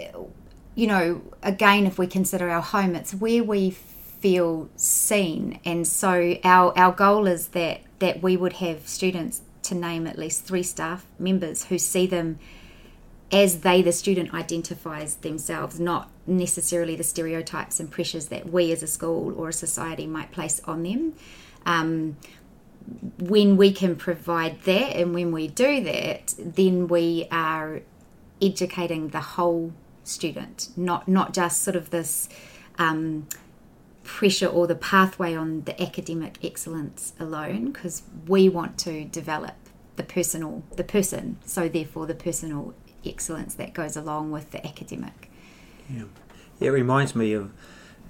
you 0.73 0.87
know, 0.87 1.21
again, 1.43 1.85
if 1.85 1.99
we 1.99 2.07
consider 2.07 2.49
our 2.49 2.61
home, 2.61 2.95
it's 2.95 3.13
where 3.13 3.43
we 3.43 3.71
feel 3.71 4.69
seen, 4.75 5.59
and 5.65 5.85
so 5.85 6.37
our 6.43 6.77
our 6.77 6.91
goal 6.91 7.27
is 7.27 7.49
that 7.49 7.81
that 7.99 8.21
we 8.21 8.37
would 8.37 8.53
have 8.53 8.87
students 8.87 9.41
to 9.65 9.75
name 9.75 10.07
at 10.07 10.17
least 10.17 10.45
three 10.45 10.63
staff 10.63 11.05
members 11.19 11.65
who 11.65 11.77
see 11.77 12.07
them 12.07 12.39
as 13.31 13.61
they, 13.61 13.81
the 13.81 13.91
student, 13.91 14.33
identifies 14.33 15.15
themselves, 15.17 15.79
not 15.79 16.09
necessarily 16.27 16.95
the 16.95 17.03
stereotypes 17.03 17.79
and 17.79 17.89
pressures 17.89 18.27
that 18.27 18.49
we 18.49 18.71
as 18.71 18.83
a 18.83 18.87
school 18.87 19.33
or 19.37 19.49
a 19.49 19.53
society 19.53 20.05
might 20.05 20.31
place 20.31 20.61
on 20.65 20.83
them. 20.83 21.13
Um, 21.65 22.17
when 23.19 23.57
we 23.57 23.71
can 23.71 23.95
provide 23.95 24.61
that 24.63 24.95
and 24.95 25.13
when 25.13 25.31
we 25.31 25.47
do 25.47 25.83
that, 25.83 26.35
then 26.37 26.87
we 26.87 27.27
are 27.31 27.81
educating 28.41 29.09
the 29.09 29.21
whole 29.21 29.73
student, 30.03 30.69
not 30.77 31.07
not 31.07 31.33
just 31.33 31.63
sort 31.63 31.75
of 31.75 31.89
this 31.89 32.29
um, 32.77 33.27
pressure 34.05 34.47
or 34.47 34.67
the 34.67 34.75
pathway 34.75 35.35
on 35.35 35.63
the 35.63 35.81
academic 35.81 36.37
excellence 36.43 37.13
alone, 37.19 37.71
because 37.71 38.03
we 38.27 38.47
want 38.47 38.77
to 38.77 39.03
develop 39.05 39.55
the 39.97 40.03
personal 40.03 40.63
the 40.75 40.83
person, 40.83 41.37
so 41.45 41.67
therefore 41.67 42.05
the 42.05 42.15
personal 42.15 42.73
excellence 43.05 43.55
that 43.55 43.73
goes 43.73 43.97
along 43.97 44.31
with 44.31 44.51
the 44.51 44.65
academic. 44.65 45.29
Yeah, 45.89 46.03
it 46.59 46.69
reminds 46.69 47.15
me 47.15 47.33
of 47.33 47.51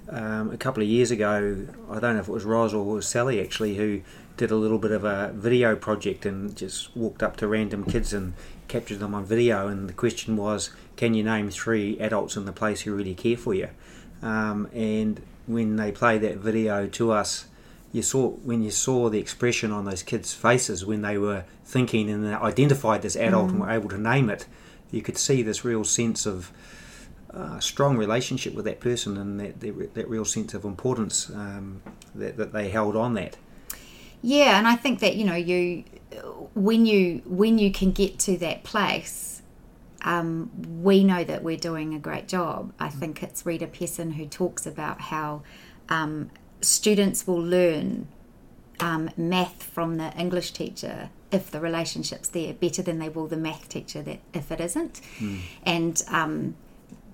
um, 0.08 0.50
a 0.50 0.56
couple 0.56 0.82
of 0.82 0.88
years 0.88 1.10
ago, 1.10 1.66
I 1.90 1.98
don't 1.98 2.14
know 2.14 2.20
if 2.20 2.28
it 2.28 2.32
was 2.32 2.44
Ros 2.44 2.72
or 2.72 2.84
was 2.84 3.08
Sally 3.08 3.40
actually, 3.40 3.76
who 3.76 4.02
did 4.36 4.50
a 4.50 4.56
little 4.56 4.78
bit 4.78 4.90
of 4.90 5.04
a 5.04 5.32
video 5.34 5.74
project 5.74 6.26
and 6.26 6.54
just 6.54 6.94
walked 6.96 7.22
up 7.22 7.36
to 7.38 7.48
random 7.48 7.84
kids 7.84 8.12
and 8.12 8.34
captured 8.68 8.98
them 8.98 9.14
on 9.14 9.24
video. 9.24 9.66
And 9.66 9.88
the 9.88 9.94
question 9.94 10.36
was, 10.36 10.70
can 10.96 11.14
you 11.14 11.24
name 11.24 11.50
three 11.50 11.98
adults 11.98 12.36
in 12.36 12.44
the 12.44 12.52
place 12.52 12.82
who 12.82 12.94
really 12.94 13.14
care 13.14 13.36
for 13.36 13.54
you? 13.54 13.70
Um, 14.22 14.68
and 14.74 15.20
when 15.46 15.76
they 15.76 15.92
played 15.92 16.22
that 16.22 16.38
video 16.38 16.86
to 16.86 17.12
us, 17.12 17.46
you 17.92 18.02
saw 18.02 18.28
when 18.28 18.62
you 18.62 18.70
saw 18.70 19.08
the 19.08 19.18
expression 19.18 19.72
on 19.72 19.84
those 19.84 20.02
kids' 20.02 20.34
faces 20.34 20.84
when 20.84 21.02
they 21.02 21.16
were 21.16 21.44
thinking 21.64 22.10
and 22.10 22.26
identified 22.26 23.02
this 23.02 23.16
adult 23.16 23.46
mm. 23.46 23.50
and 23.50 23.60
were 23.60 23.70
able 23.70 23.88
to 23.88 23.98
name 23.98 24.28
it, 24.28 24.46
you 24.90 25.02
could 25.02 25.16
see 25.16 25.42
this 25.42 25.64
real 25.64 25.84
sense 25.84 26.26
of 26.26 26.50
uh, 27.32 27.58
strong 27.60 27.96
relationship 27.96 28.54
with 28.54 28.64
that 28.64 28.80
person 28.80 29.16
and 29.16 29.38
that, 29.38 29.60
that, 29.60 29.94
that 29.94 30.08
real 30.08 30.24
sense 30.24 30.54
of 30.54 30.64
importance 30.64 31.28
um, 31.30 31.82
that, 32.14 32.36
that 32.36 32.52
they 32.52 32.68
held 32.68 32.96
on 32.96 33.14
that. 33.14 33.36
Yeah, 34.22 34.58
and 34.58 34.66
I 34.66 34.76
think 34.76 35.00
that 35.00 35.16
you 35.16 35.24
know 35.24 35.34
you 35.34 35.84
when 36.54 36.86
you 36.86 37.22
when 37.26 37.58
you 37.58 37.70
can 37.70 37.92
get 37.92 38.18
to 38.20 38.36
that 38.38 38.64
place, 38.64 39.35
um, 40.02 40.50
we 40.82 41.04
know 41.04 41.24
that 41.24 41.42
we're 41.42 41.56
doing 41.56 41.94
a 41.94 41.98
great 41.98 42.28
job. 42.28 42.72
I 42.78 42.88
think 42.88 43.22
it's 43.22 43.44
Rita 43.44 43.66
Pierson 43.66 44.12
who 44.12 44.26
talks 44.26 44.66
about 44.66 45.00
how 45.00 45.42
um, 45.88 46.30
students 46.60 47.26
will 47.26 47.42
learn 47.42 48.08
um, 48.80 49.10
math 49.16 49.62
from 49.62 49.96
the 49.96 50.12
English 50.18 50.52
teacher 50.52 51.10
if 51.32 51.50
the 51.50 51.60
relationship's 51.60 52.28
there 52.28 52.54
better 52.54 52.82
than 52.82 52.98
they 52.98 53.08
will 53.08 53.26
the 53.26 53.36
math 53.36 53.68
teacher 53.68 54.02
that 54.02 54.20
if 54.32 54.52
it 54.52 54.60
isn't, 54.60 55.00
mm. 55.18 55.40
and 55.64 56.02
um, 56.08 56.54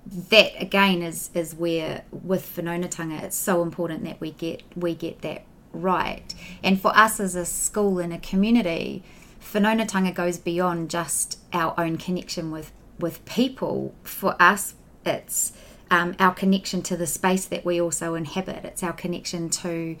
that 0.05 0.51
again 0.61 1.01
is 1.01 1.29
is 1.33 1.55
where 1.55 2.03
with 2.11 2.55
whanaungatanga 2.55 3.23
it's 3.23 3.37
so 3.37 3.61
important 3.61 4.03
that 4.03 4.19
we 4.19 4.31
get 4.31 4.61
we 4.75 4.93
get 4.93 5.21
that 5.21 5.43
right 5.71 6.35
and 6.61 6.79
for 6.79 6.95
us 6.95 7.19
as 7.19 7.35
a 7.35 7.45
school 7.45 7.99
and 7.99 8.13
a 8.13 8.19
community 8.19 9.03
whanaungatanga 9.51 10.13
goes 10.13 10.37
beyond 10.37 10.89
just 10.89 11.39
our 11.51 11.73
own 11.77 11.97
connection 11.97 12.51
with 12.51 12.71
with 12.99 13.23
people. 13.25 13.93
For 14.03 14.35
us 14.39 14.75
it's 15.05 15.53
um, 15.91 16.15
our 16.19 16.33
connection 16.33 16.81
to 16.83 16.97
the 16.97 17.07
space 17.07 17.45
that 17.45 17.65
we 17.65 17.79
also 17.79 18.15
inhabit. 18.15 18.65
It's 18.65 18.83
our 18.83 18.93
connection 18.93 19.49
to 19.49 19.97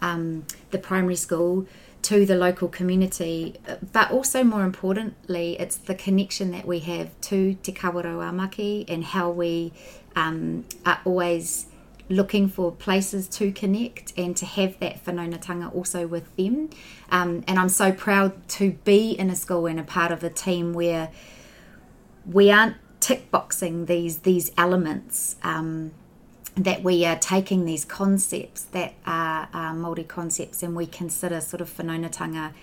um, 0.00 0.46
the 0.70 0.78
primary 0.78 1.16
school 1.16 1.66
to 2.02 2.24
the 2.24 2.36
local 2.36 2.68
community, 2.68 3.56
but 3.92 4.10
also 4.12 4.44
more 4.44 4.62
importantly, 4.62 5.56
it's 5.58 5.76
the 5.76 5.94
connection 5.94 6.52
that 6.52 6.64
we 6.64 6.78
have 6.78 7.08
to 7.20 7.54
Te 7.54 7.72
Kawerau 7.72 8.18
Maki 8.32 8.84
and 8.88 9.02
how 9.02 9.28
we 9.30 9.72
um, 10.14 10.64
are 10.84 11.00
always 11.04 11.66
looking 12.08 12.48
for 12.48 12.72
places 12.72 13.28
to 13.28 13.52
connect 13.52 14.12
and 14.16 14.36
to 14.36 14.46
have 14.46 14.78
that 14.80 15.04
whanaungatanga 15.04 15.74
also 15.74 16.06
with 16.06 16.34
them. 16.36 16.70
Um, 17.10 17.42
and 17.48 17.58
I'm 17.58 17.68
so 17.68 17.92
proud 17.92 18.48
to 18.50 18.72
be 18.84 19.10
in 19.10 19.30
a 19.30 19.36
school 19.36 19.66
and 19.66 19.80
a 19.80 19.82
part 19.82 20.12
of 20.12 20.22
a 20.22 20.30
team 20.30 20.72
where 20.72 21.10
we 22.24 22.50
aren't 22.50 22.76
tick 23.00 23.30
boxing 23.30 23.86
these 23.86 24.18
these 24.20 24.52
elements. 24.56 25.36
Um, 25.42 25.92
that 26.56 26.82
we 26.82 27.04
are 27.04 27.16
taking 27.18 27.66
these 27.66 27.84
concepts 27.84 28.62
that 28.62 28.94
are, 29.06 29.46
Māori 29.52 30.08
concepts 30.08 30.62
and 30.62 30.74
we 30.74 30.86
consider 30.86 31.40
sort 31.42 31.60
of 31.60 31.70
whanaungatanga 31.76 32.54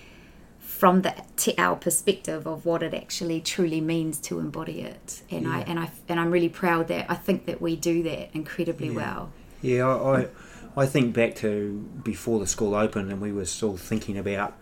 from 0.73 1.03
the 1.03 1.13
our 1.57 1.75
perspective 1.75 2.47
of 2.47 2.65
what 2.65 2.81
it 2.81 2.93
actually 2.93 3.39
truly 3.39 3.79
means 3.79 4.17
to 4.17 4.39
embody 4.39 4.81
it. 4.81 5.21
And 5.29 5.43
yeah. 5.43 5.57
I 5.57 5.59
and 5.61 5.79
I 5.79 5.91
and 6.09 6.19
I'm 6.19 6.31
really 6.31 6.49
proud 6.49 6.87
that 6.87 7.05
I 7.09 7.15
think 7.15 7.45
that 7.45 7.61
we 7.61 7.75
do 7.75 8.01
that 8.03 8.29
incredibly 8.33 8.87
yeah. 8.87 8.95
well. 8.95 9.31
Yeah, 9.61 9.87
I, 9.87 10.21
I, 10.21 10.27
I 10.75 10.85
think 10.87 11.13
back 11.13 11.35
to 11.35 11.87
before 12.03 12.39
the 12.39 12.47
school 12.47 12.73
opened 12.73 13.11
and 13.11 13.21
we 13.21 13.31
were 13.31 13.45
still 13.45 13.77
thinking 13.77 14.17
about 14.17 14.57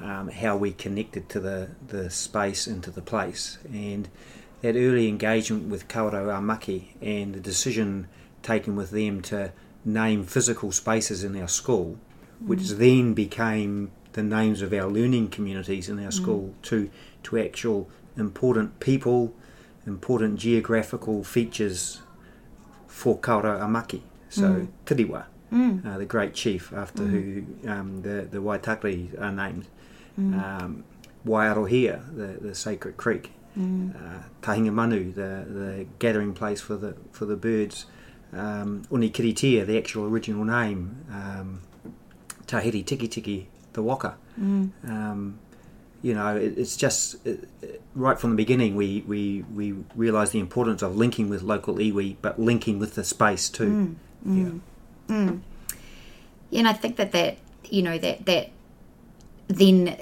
um, 0.00 0.28
how 0.28 0.56
we 0.56 0.72
connected 0.72 1.28
to 1.30 1.40
the, 1.40 1.70
the 1.86 2.10
space 2.10 2.66
and 2.66 2.82
to 2.82 2.90
the 2.90 3.00
place 3.00 3.58
and 3.72 4.08
that 4.62 4.76
early 4.76 5.08
engagement 5.08 5.68
with 5.68 5.88
Kawerau 5.88 6.42
Maki 6.42 6.88
and 7.00 7.34
the 7.34 7.40
decision 7.40 8.08
taken 8.42 8.76
with 8.76 8.90
them 8.90 9.22
to 9.22 9.52
name 9.84 10.24
physical 10.24 10.72
spaces 10.72 11.24
in 11.24 11.40
our 11.40 11.48
school, 11.48 11.98
which 12.44 12.60
mm. 12.60 12.78
then 12.78 13.14
became 13.14 13.90
the 14.12 14.22
names 14.22 14.62
of 14.62 14.72
our 14.72 14.86
learning 14.88 15.28
communities 15.28 15.88
in 15.88 15.98
our 15.98 16.10
mm. 16.10 16.12
school 16.12 16.54
to 16.62 16.90
to 17.24 17.38
actual 17.38 17.88
important 18.16 18.80
people, 18.80 19.34
important 19.86 20.38
geographical 20.38 21.24
features 21.24 22.00
for 22.86 23.18
Kawerau 23.18 23.60
ā 23.60 23.68
Maki. 23.68 24.02
So 24.28 24.42
mm. 24.42 24.68
Tiriwa, 24.86 25.24
mm. 25.52 25.86
uh, 25.86 25.98
the 25.98 26.06
great 26.06 26.34
chief 26.34 26.72
after 26.72 27.02
who 27.04 27.42
mm. 27.42 27.68
um, 27.68 28.02
the 28.02 28.28
the 28.30 28.38
Waitakere 28.38 29.20
are 29.20 29.32
named. 29.32 29.66
Mm. 30.18 30.62
Um, 30.62 30.84
Waiarohia, 31.24 32.16
the, 32.16 32.48
the 32.48 32.54
sacred 32.54 32.96
creek. 32.96 33.30
Mm. 33.56 33.94
Uh, 33.94 34.22
Tahinga 34.42 34.72
Manu, 34.72 35.12
the, 35.12 35.46
the 35.48 35.86
gathering 36.00 36.34
place 36.34 36.60
for 36.60 36.76
the 36.76 36.96
for 37.12 37.26
the 37.26 37.36
birds 37.36 37.86
um, 38.32 38.82
Unikiritia, 38.90 39.66
the 39.66 39.78
actual 39.78 40.04
original 40.06 40.44
name, 40.44 41.04
um, 41.10 41.60
Tahiri 42.46 42.84
Tiki 42.84 43.08
Tiki, 43.08 43.48
the 43.72 43.82
Waka. 43.82 44.16
Mm. 44.40 44.70
Um, 44.84 45.38
you 46.02 46.14
know, 46.14 46.36
it, 46.36 46.58
it's 46.58 46.76
just 46.76 47.24
it, 47.26 47.48
right 47.94 48.18
from 48.18 48.30
the 48.30 48.36
beginning 48.36 48.74
we 48.74 49.04
we 49.06 49.44
we 49.54 49.74
realised 49.94 50.32
the 50.32 50.40
importance 50.40 50.82
of 50.82 50.96
linking 50.96 51.28
with 51.28 51.42
local 51.42 51.76
iwi, 51.76 52.16
but 52.20 52.40
linking 52.40 52.78
with 52.78 52.94
the 52.94 53.04
space 53.04 53.48
too. 53.48 53.96
Mm, 54.26 54.58
Yeah. 55.08 55.14
mm. 55.14 55.40
And 56.52 56.68
I 56.68 56.72
think 56.72 56.96
that 56.96 57.12
that 57.12 57.38
you 57.70 57.82
know 57.82 57.98
that 57.98 58.26
that 58.26 58.50
then 59.48 59.96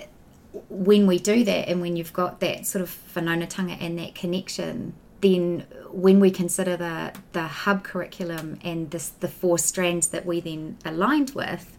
when 0.69 1.07
we 1.07 1.19
do 1.19 1.45
that 1.45 1.69
and 1.69 1.81
when 1.81 1.97
you've 1.97 2.13
got 2.13 2.41
that 2.41 2.67
sort 2.67 2.83
of 2.83 2.99
whanaungatanga 3.15 3.77
and 3.81 3.99
that 3.99 4.15
connection, 4.15 4.95
then 5.21 5.67
when 5.91 6.19
we 6.19 6.31
consider 6.31 6.77
the 6.77 7.13
the 7.33 7.43
hub 7.43 7.85
curriculum 7.85 8.59
and 8.65 8.91
this 8.91 9.09
the 9.09 9.29
four 9.29 9.59
strands 9.59 10.09
that 10.09 10.25
we 10.27 10.41
then 10.41 10.79
aligned 10.85 11.31
with, 11.31 11.77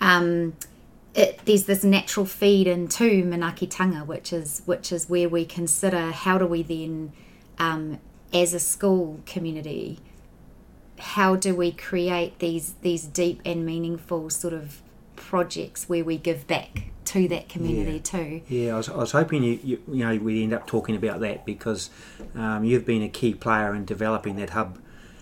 um, 0.00 0.54
it, 1.14 1.40
there's 1.44 1.64
this 1.64 1.84
natural 1.84 2.26
feed 2.26 2.66
into 2.66 3.24
Manakitanga, 3.24 4.06
which 4.06 4.32
is 4.32 4.62
which 4.66 4.92
is 4.92 5.08
where 5.08 5.28
we 5.28 5.44
consider 5.44 6.10
how 6.10 6.38
do 6.38 6.46
we 6.46 6.62
then, 6.62 7.12
um, 7.58 7.98
as 8.32 8.54
a 8.54 8.60
school 8.60 9.20
community, 9.26 9.98
how 10.98 11.36
do 11.36 11.54
we 11.54 11.72
create 11.72 12.38
these 12.38 12.74
these 12.82 13.04
deep 13.04 13.40
and 13.44 13.64
meaningful 13.64 14.30
sort 14.30 14.54
of 14.54 14.82
projects 15.16 15.88
where 15.88 16.04
we 16.04 16.16
give 16.16 16.46
back 16.46 16.84
to 17.04 17.26
that 17.28 17.48
community 17.48 17.92
Yeah. 17.96 17.98
too. 18.02 18.42
Yeah, 18.48 18.74
I 18.74 18.76
was, 18.76 18.88
I 18.88 18.96
was 18.96 19.12
hoping 19.12 19.42
you, 19.42 19.58
you 19.64 19.82
you 19.88 20.04
know 20.04 20.16
we'd 20.18 20.42
end 20.42 20.52
up 20.52 20.66
talking 20.66 20.94
about 20.94 21.20
that 21.20 21.44
because 21.46 21.90
um, 22.34 22.64
you've 22.64 22.84
been 22.84 23.02
a 23.02 23.08
key 23.08 23.34
player 23.34 23.74
in 23.74 23.84
developing 23.84 24.36
that 24.36 24.50
hub 24.50 24.78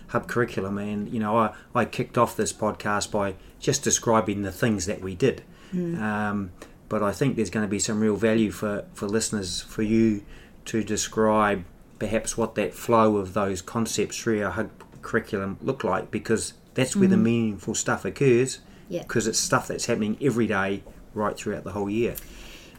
hub 0.09 0.27
curriculum, 0.27 0.77
and 0.77 1.09
you 1.09 1.19
know 1.19 1.37
I, 1.37 1.53
I 1.73 1.85
kicked 1.85 2.17
off 2.17 2.35
this 2.35 2.51
podcast 2.53 3.09
by 3.11 3.35
just 3.59 3.83
describing 3.83 4.41
the 4.43 4.51
things 4.51 4.85
that 4.85 5.01
we 5.01 5.15
did, 5.15 5.43
um, 5.73 6.51
but 6.89 7.03
I 7.03 7.11
think 7.11 7.35
there's 7.35 7.49
going 7.49 7.65
to 7.65 7.69
be 7.69 7.79
some 7.79 7.99
real 7.99 8.15
value 8.15 8.51
for 8.51 8.85
for 8.93 9.07
listeners 9.07 9.61
for 9.61 9.81
you 9.83 10.23
to 10.65 10.83
describe 10.83 11.65
perhaps 11.99 12.37
what 12.37 12.55
that 12.55 12.73
flow 12.73 13.17
of 13.17 13.33
those 13.33 13.61
concepts 13.61 14.17
through 14.17 14.43
our 14.43 14.69
curriculum 15.01 15.57
look 15.61 15.83
like 15.83 16.11
because 16.11 16.53
that's 16.75 16.95
where 16.95 17.07
the 17.07 17.17
meaningful 17.17 17.73
stuff 17.73 18.05
occurs 18.05 18.59
Yeah. 18.89 19.01
because 19.01 19.25
it's 19.27 19.39
stuff 19.39 19.67
that's 19.67 19.85
happening 19.87 20.17
every 20.21 20.45
day 20.47 20.83
right 21.13 21.35
throughout 21.35 21.63
the 21.63 21.71
whole 21.71 21.89
year. 21.89 22.15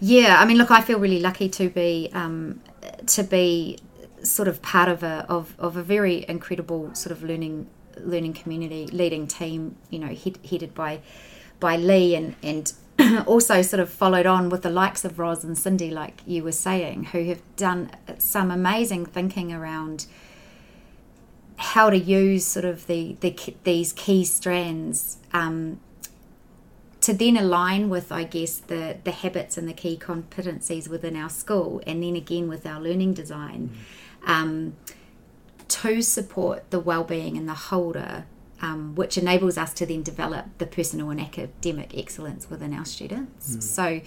Yeah, 0.00 0.37
I 0.40 0.45
mean, 0.45 0.59
look, 0.59 0.71
I 0.71 0.80
feel 0.83 1.00
really 1.00 1.18
lucky 1.21 1.49
to 1.49 1.68
be 1.68 2.09
um, 2.14 2.61
to 3.07 3.25
be 3.25 3.78
sort 4.23 4.47
of 4.49 4.62
part 4.62 4.88
of 4.88 5.02
a 5.02 5.26
of, 5.28 5.54
of 5.59 5.76
a 5.76 5.83
very 5.83 6.25
incredible 6.28 6.95
sort 6.95 7.11
of 7.11 7.23
learning 7.25 7.66
learning 7.99 8.35
community, 8.35 8.87
leading 8.87 9.26
team. 9.26 9.75
You 9.90 9.99
know, 9.99 10.14
head, 10.14 10.38
headed 10.49 10.73
by 10.75 11.00
by 11.61 11.77
Lee 11.77 12.15
and 12.15 12.35
and 12.43 12.73
also 13.27 13.62
sort 13.62 13.81
of 13.81 13.88
followed 13.88 14.27
on 14.27 14.49
with 14.49 14.62
the 14.62 14.71
likes 14.71 15.05
of 15.05 15.19
Roz 15.19 15.45
and 15.45 15.57
Cindy, 15.57 15.91
like 15.91 16.21
you 16.27 16.43
were 16.43 16.53
saying, 16.53 17.05
who 17.05 17.25
have 17.25 17.41
done 17.57 17.91
some 18.19 18.50
amazing 18.50 19.07
thinking 19.07 19.53
around 19.53 20.07
how 21.57 21.91
to 21.91 21.99
use 21.99 22.47
sort 22.47 22.65
of 22.65 22.87
the, 22.87 23.17
the 23.21 23.55
these 23.65 23.93
key 23.93 24.25
strands 24.25 25.19
um, 25.33 25.81
to 27.00 27.12
then 27.12 27.37
align 27.37 27.88
with, 27.88 28.11
I 28.12 28.25
guess, 28.25 28.59
the, 28.59 28.99
the 29.03 29.12
habits 29.12 29.57
and 29.57 29.69
the 29.69 29.73
key 29.73 29.97
competencies 29.97 30.88
within 30.88 31.17
our 31.17 31.31
school, 31.31 31.81
and 31.87 32.03
then 32.03 32.17
again 32.17 32.49
with 32.49 32.67
our 32.67 32.81
learning 32.81 33.15
design, 33.15 33.71
um, 34.27 34.77
to 35.69 36.03
support 36.03 36.71
the 36.71 36.81
well-being 36.81 37.37
and 37.37 37.49
the 37.49 37.55
holder, 37.55 38.25
um, 38.61 38.95
which 38.95 39.17
enables 39.17 39.57
us 39.57 39.73
to 39.75 39.87
then 39.87 40.03
develop 40.03 40.47
the 40.59 40.67
personal 40.67 41.11
and 41.11 41.21
academic 41.21 41.97
excellence 41.97 42.50
within 42.50 42.73
our 42.73 42.85
students. 42.85 43.65
So. 43.65 44.00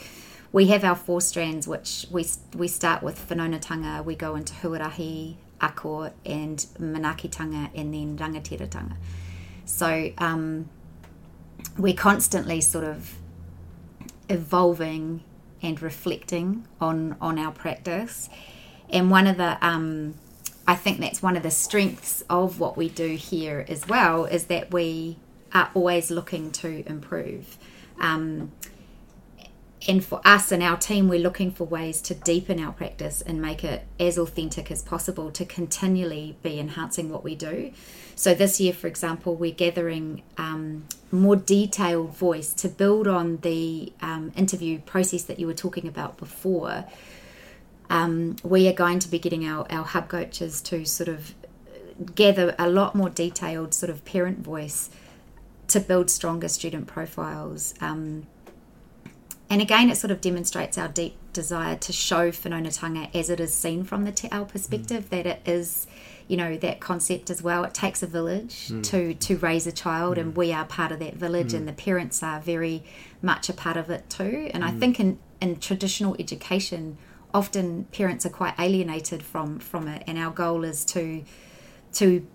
We 0.54 0.68
have 0.68 0.84
our 0.84 0.98
four 0.98 1.22
strands, 1.22 1.66
which 1.66 2.06
we 2.12 2.26
we 2.54 2.68
start 2.68 3.02
with 3.02 3.30
whanaungatanga, 3.30 4.04
we 4.04 4.18
go 4.18 4.36
into 4.36 4.52
huarahi, 4.56 5.38
ako, 5.62 6.12
and 6.26 6.58
manakitanga, 6.78 7.70
and 7.74 7.94
then 7.94 8.18
rangatiratanga. 8.18 8.98
So 9.64 10.12
um, 10.18 10.68
we're 11.78 11.94
constantly 11.94 12.60
sort 12.60 12.84
of 12.84 13.16
evolving 14.28 15.24
and 15.62 15.82
reflecting 15.82 16.68
on 16.82 17.16
on 17.22 17.40
our 17.40 17.52
practice 17.52 18.30
and 18.90 19.10
one 19.10 19.28
of 19.28 19.38
the 19.38 19.58
um, 19.66 20.16
i 20.68 20.76
think 20.76 21.00
that's 21.00 21.22
one 21.22 21.38
of 21.38 21.44
the 21.44 21.52
strengths 21.52 22.24
of 22.30 22.60
what 22.60 22.78
we 22.78 22.90
do 22.90 23.16
here 23.16 23.66
as 23.68 23.88
well 23.88 24.26
is 24.26 24.46
that 24.46 24.72
we 24.72 25.18
are 25.54 25.70
always 25.74 26.10
looking 26.12 26.52
to 26.52 26.88
improve 26.88 27.58
um, 28.00 28.52
and 29.88 30.04
for 30.04 30.22
us 30.24 30.52
and 30.52 30.62
our 30.62 30.78
team, 30.78 31.08
we're 31.08 31.20
looking 31.20 31.52
for 31.52 31.64
ways 31.64 32.02
to 32.04 32.14
deepen 32.14 32.60
our 32.60 32.72
practice 32.72 33.22
and 33.22 33.42
make 33.42 33.64
it 33.64 33.84
as 34.00 34.18
authentic 34.18 34.70
as 34.70 34.84
possible 34.84 35.32
to 35.32 35.46
continually 35.46 36.38
be 36.44 36.60
enhancing 36.60 37.10
what 37.10 37.24
we 37.24 37.36
do. 37.36 37.72
So, 38.16 38.36
this 38.36 38.60
year, 38.60 38.74
for 38.74 38.88
example, 38.88 39.36
we're 39.36 39.54
gathering 39.54 40.22
um, 40.38 40.86
more 41.12 41.36
detailed 41.36 42.16
voice 42.16 42.54
to 42.56 42.70
build 42.70 43.08
on 43.08 43.38
the 43.38 43.92
um, 44.02 44.32
interview 44.36 44.80
process 44.80 45.24
that 45.24 45.40
you 45.40 45.48
were 45.48 45.56
talking 45.56 45.88
about 45.88 46.18
before. 46.18 46.86
Um, 47.92 48.38
we 48.42 48.70
are 48.70 48.74
going 48.74 49.00
to 49.00 49.10
be 49.10 49.20
getting 49.20 49.46
our, 49.46 49.68
our 49.70 49.84
hub 49.84 50.08
coaches 50.08 50.62
to 50.62 50.86
sort 50.86 51.10
of 51.10 51.36
gather 52.16 52.56
a 52.58 52.70
lot 52.70 52.96
more 52.96 53.10
detailed 53.10 53.74
sort 53.74 53.90
of 53.90 54.06
parent 54.06 54.40
voice 54.40 54.90
to 55.68 55.82
build 55.82 56.10
stronger 56.10 56.48
student 56.48 56.88
profiles. 56.88 57.74
Um, 57.82 58.28
and 59.50 59.62
again, 59.62 59.90
it 59.90 59.98
sort 59.98 60.12
of 60.12 60.22
demonstrates 60.22 60.78
our 60.78 60.88
deep 60.88 61.18
desire 61.34 61.76
to 61.76 61.92
show 61.92 62.32
whanaungatanga 62.32 63.14
as 63.14 63.30
it 63.30 63.42
is 63.42 63.54
seen 63.54 63.84
from 63.84 64.06
the 64.06 64.14
te 64.14 64.30
ao 64.32 64.46
perspective, 64.46 65.10
that 65.10 65.26
it 65.26 65.42
is, 65.46 65.86
you 66.30 66.38
know, 66.38 66.56
that 66.56 66.80
concept 66.80 67.30
as 67.30 67.44
well. 67.44 67.66
It 67.66 67.74
takes 67.74 68.02
a 68.02 68.08
village 68.08 68.72
to, 68.84 69.14
to 69.14 69.38
raise 69.38 69.68
a 69.68 69.72
child, 69.74 70.18
and 70.18 70.34
we 70.38 70.54
are 70.54 70.64
part 70.64 70.94
of 70.94 71.00
that 71.00 71.16
village, 71.16 71.54
and 71.54 71.68
the 71.68 71.74
parents 71.74 72.24
are 72.24 72.40
very 72.40 72.84
much 73.22 73.50
a 73.50 73.54
part 73.54 73.76
of 73.76 73.90
it 73.90 74.10
too. 74.10 74.50
And 74.54 74.64
I 74.64 74.72
think 74.72 74.98
in, 74.98 75.20
in 75.42 75.60
traditional 75.60 76.16
education, 76.18 76.98
often 77.34 77.86
parents 77.86 78.26
are 78.26 78.30
quite 78.30 78.54
alienated 78.60 79.24
from, 79.24 79.60
from 79.60 79.88
it, 79.88 80.04
and 80.08 80.18
our 80.18 80.32
goal 80.32 80.64
is 80.64 80.86
to 80.86 81.24
to 81.94 82.26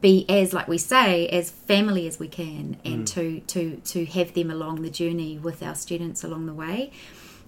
be 0.00 0.24
as 0.28 0.52
like 0.52 0.66
we 0.66 0.78
say 0.78 1.28
as 1.28 1.50
family 1.50 2.06
as 2.06 2.18
we 2.18 2.28
can 2.28 2.78
and 2.84 3.06
to 3.06 3.40
to 3.40 3.76
to 3.84 4.06
have 4.06 4.32
them 4.32 4.50
along 4.50 4.80
the 4.82 4.90
journey 4.90 5.38
with 5.38 5.62
our 5.62 5.74
students 5.74 6.24
along 6.24 6.46
the 6.46 6.54
way. 6.54 6.90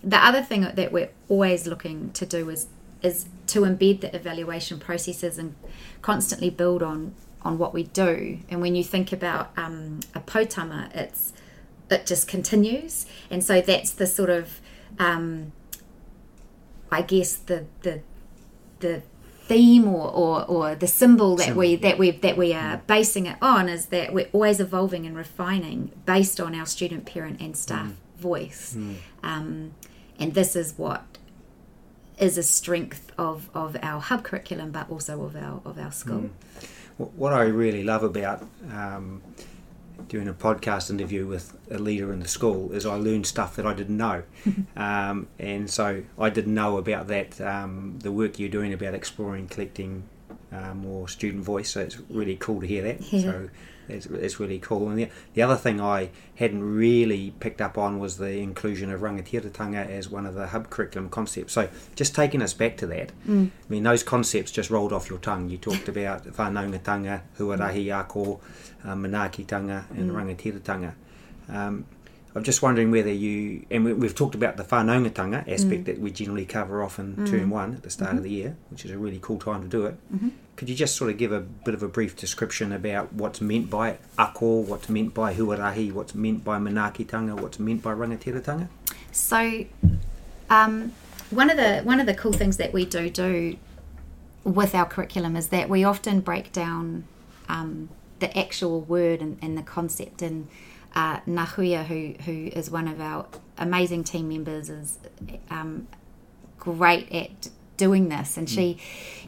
The 0.05 0.19
other 0.19 0.43
thing 0.43 0.63
that 0.63 0.93
we're 0.93 1.11
always 1.29 1.67
looking 1.67 2.11
to 2.13 2.27
do 2.27 2.51
is 2.51 2.67
is 3.03 3.27
to 3.49 3.63
embed 3.63 4.01
the 4.01 4.15
evaluation 4.15 4.79
processes 4.79 5.39
and 5.39 5.55
constantly 6.03 6.51
build 6.51 6.83
on 6.83 7.15
on 7.43 7.59
what 7.59 7.73
we 7.73 7.85
do. 7.85 8.39
And 8.49 8.61
when 8.61 8.75
you 8.75 8.85
think 8.85 9.13
about 9.13 9.51
um, 9.57 10.01
a 10.15 10.21
poutama 10.21 10.91
it's 10.95 11.33
it 11.91 12.07
just 12.07 12.27
continues. 12.27 13.07
And 13.31 13.45
so 13.45 13.61
that's 13.61 13.91
the 13.91 14.07
sort 14.07 14.31
of 14.31 14.61
um, 14.99 15.53
i 16.93 17.03
guess 17.03 17.35
the 17.35 17.65
the 17.83 18.01
the 18.81 19.03
theme 19.49 19.87
or, 19.89 20.09
or, 20.11 20.45
or 20.47 20.75
the 20.77 20.87
symbol 20.87 21.35
that 21.37 21.55
we 21.57 21.75
that 21.77 21.99
we 21.99 22.11
that 22.13 22.37
we 22.37 22.53
are 22.55 22.81
basing 22.87 23.27
it 23.27 23.37
on 23.43 23.69
is 23.69 23.87
that 23.87 24.13
we're 24.15 24.29
always 24.33 24.61
evolving 24.61 25.05
and 25.07 25.17
refining 25.17 25.91
based 26.07 26.41
on 26.41 26.55
our 26.55 26.65
student, 26.67 27.05
parent, 27.05 27.41
and 27.41 27.57
staff 27.57 27.91
voice, 28.19 28.77
um, 29.25 29.73
and 30.19 30.35
this 30.35 30.55
is 30.55 30.75
what 30.77 31.03
is 32.19 32.39
a 32.39 32.43
strength 32.43 33.11
of, 33.19 33.51
of 33.53 33.77
our 33.83 34.01
hub 34.01 34.23
curriculum, 34.23 34.71
but 34.71 34.89
also 34.89 35.25
of 35.25 35.35
our 35.35 35.61
of 35.65 35.77
our 35.79 35.91
school. 35.93 36.31
Wh- 36.99 37.13
What 37.19 37.33
I 37.33 37.43
really 37.63 37.83
love 37.83 38.05
about 38.05 38.43
um, 38.73 39.23
doing 40.09 40.29
a 40.29 40.35
podcast 40.35 40.91
interview 40.91 41.27
with 41.27 41.57
a 41.71 41.79
leader 41.79 42.13
in 42.13 42.21
the 42.21 42.29
school 42.29 42.73
is 42.73 42.87
I 42.87 42.95
learned 42.95 43.27
stuff 43.27 43.57
that 43.57 43.67
I 43.67 43.75
didn't 43.75 43.97
know, 43.97 44.23
um, 44.77 45.29
and 45.39 45.71
so 45.71 46.03
I 46.19 46.31
didn't 46.31 46.55
know 46.55 46.77
about 46.79 47.09
that 47.09 47.41
um, 47.41 47.99
the 48.01 48.13
work 48.13 48.39
you're 48.39 48.49
doing 48.49 48.73
about 48.73 48.95
exploring, 48.95 49.49
collecting 49.49 50.05
uh, 50.53 50.75
more 50.75 51.09
student 51.09 51.45
voice. 51.45 51.71
So 51.71 51.81
it's 51.81 51.99
really 52.11 52.37
cool 52.37 52.61
to 52.61 52.67
hear 52.67 52.83
that. 52.83 53.13
Yeah. 53.13 53.23
So 53.23 53.49
it's, 53.89 54.07
it's 54.07 54.39
really 54.39 54.59
cool. 54.59 54.89
And 54.89 54.99
the, 54.99 55.09
the 55.35 55.43
other 55.43 55.57
thing 55.57 55.81
I 55.81 56.11
hadn't 56.37 56.63
really 56.63 57.33
picked 57.41 57.61
up 57.61 57.77
on 57.77 57.99
was 57.99 58.19
the 58.19 58.39
inclusion 58.39 58.91
of 58.93 59.01
rangatiratanga 59.01 59.89
as 59.89 60.09
one 60.09 60.27
of 60.27 60.35
the 60.35 60.49
hub 60.49 60.71
curriculum 60.71 61.09
concepts. 61.11 61.53
So 61.53 61.69
just 61.97 62.15
taking 62.15 62.43
us 62.43 62.55
back 62.55 62.77
to 62.79 62.87
that, 62.89 63.13
I 63.29 63.51
mean, 63.69 63.83
those 63.83 64.03
concepts 64.03 64.51
just 64.51 64.71
rolled 64.71 64.93
off 64.93 65.09
your 65.11 65.19
tongue. 65.19 65.49
You 65.51 65.59
talked 65.59 65.89
about 65.89 66.25
whanaungatanga, 66.25 67.23
huarahi 67.39 67.93
ako, 67.93 68.41
uh, 68.85 68.95
manakitanga, 68.95 69.91
and 69.91 70.11
rangatiratanga. 70.11 70.95
Um, 71.49 71.87
I'm 72.35 72.45
just 72.45 72.63
wondering 72.63 72.91
whether 72.91 73.13
you, 73.13 73.67
and 73.71 73.85
we, 73.85 73.93
we've 73.93 74.15
talked 74.15 74.35
about 74.35 74.57
the 74.57 74.65
whanaungatanga 74.65 75.47
aspect 75.53 75.85
that 75.85 75.99
we 75.99 76.11
generally 76.11 76.47
cover 76.47 76.83
off 76.83 76.99
in 76.99 77.27
term 77.27 77.51
one 77.51 77.75
at 77.75 77.83
the 77.83 77.91
start 77.91 78.17
of 78.17 78.23
the 78.23 78.31
year, 78.31 78.57
which 78.71 78.85
is 78.85 78.91
a 78.91 78.99
really 78.99 79.19
cool 79.21 79.39
time 79.39 79.63
to 79.63 79.69
do 79.69 79.85
it. 79.87 79.97
Could 80.57 80.69
you 80.69 80.75
just 80.75 80.97
sort 80.97 81.11
of 81.11 81.19
give 81.19 81.33
a 81.33 81.41
bit 81.41 81.75
of 81.75 81.83
a 81.83 81.89
brief 81.89 82.17
description 82.17 82.73
about 82.73 83.13
what's 83.13 83.41
meant 83.41 83.69
by 83.69 83.99
ako, 84.19 84.61
what's 84.61 84.89
meant 84.89 85.13
by 85.13 85.35
huarahi, 85.35 85.93
what's 85.93 86.15
meant 86.15 86.45
by 86.45 86.59
manakitanga, 86.59 87.39
what's 87.39 87.59
meant 87.59 87.83
by 87.83 87.93
rangatiratanga? 87.93 88.69
So, 89.11 89.65
um, 90.49 90.93
one 91.31 91.51
of 91.51 91.57
the 91.57 91.81
one 91.81 92.01
of 92.01 92.07
the 92.07 92.15
cool 92.15 92.33
things 92.33 92.59
that 92.59 92.73
we 92.73 92.85
do 92.85 93.11
do 93.11 93.57
with 94.45 94.75
our 94.75 94.87
curriculum 94.87 95.37
is 95.37 95.49
that 95.49 95.69
we 95.69 95.85
often 95.85 96.21
break 96.21 96.53
down 96.53 97.05
um, 97.49 97.89
the 98.21 98.37
actual 98.39 98.81
word 98.81 99.21
and, 99.21 99.39
and 99.43 99.57
the 99.57 99.63
concept. 99.63 100.23
And 100.23 100.49
uh, 100.95 101.21
who 101.21 102.15
who 102.25 102.47
is 102.47 102.71
one 102.71 102.89
of 102.89 103.01
our 103.01 103.27
amazing 103.59 104.05
team 104.05 104.29
members, 104.29 104.71
is 104.71 104.99
um, 105.51 105.89
great 106.59 107.11
at 107.13 107.49
doing 107.77 108.09
this, 108.09 108.37
and 108.37 108.49
she, 108.49 108.79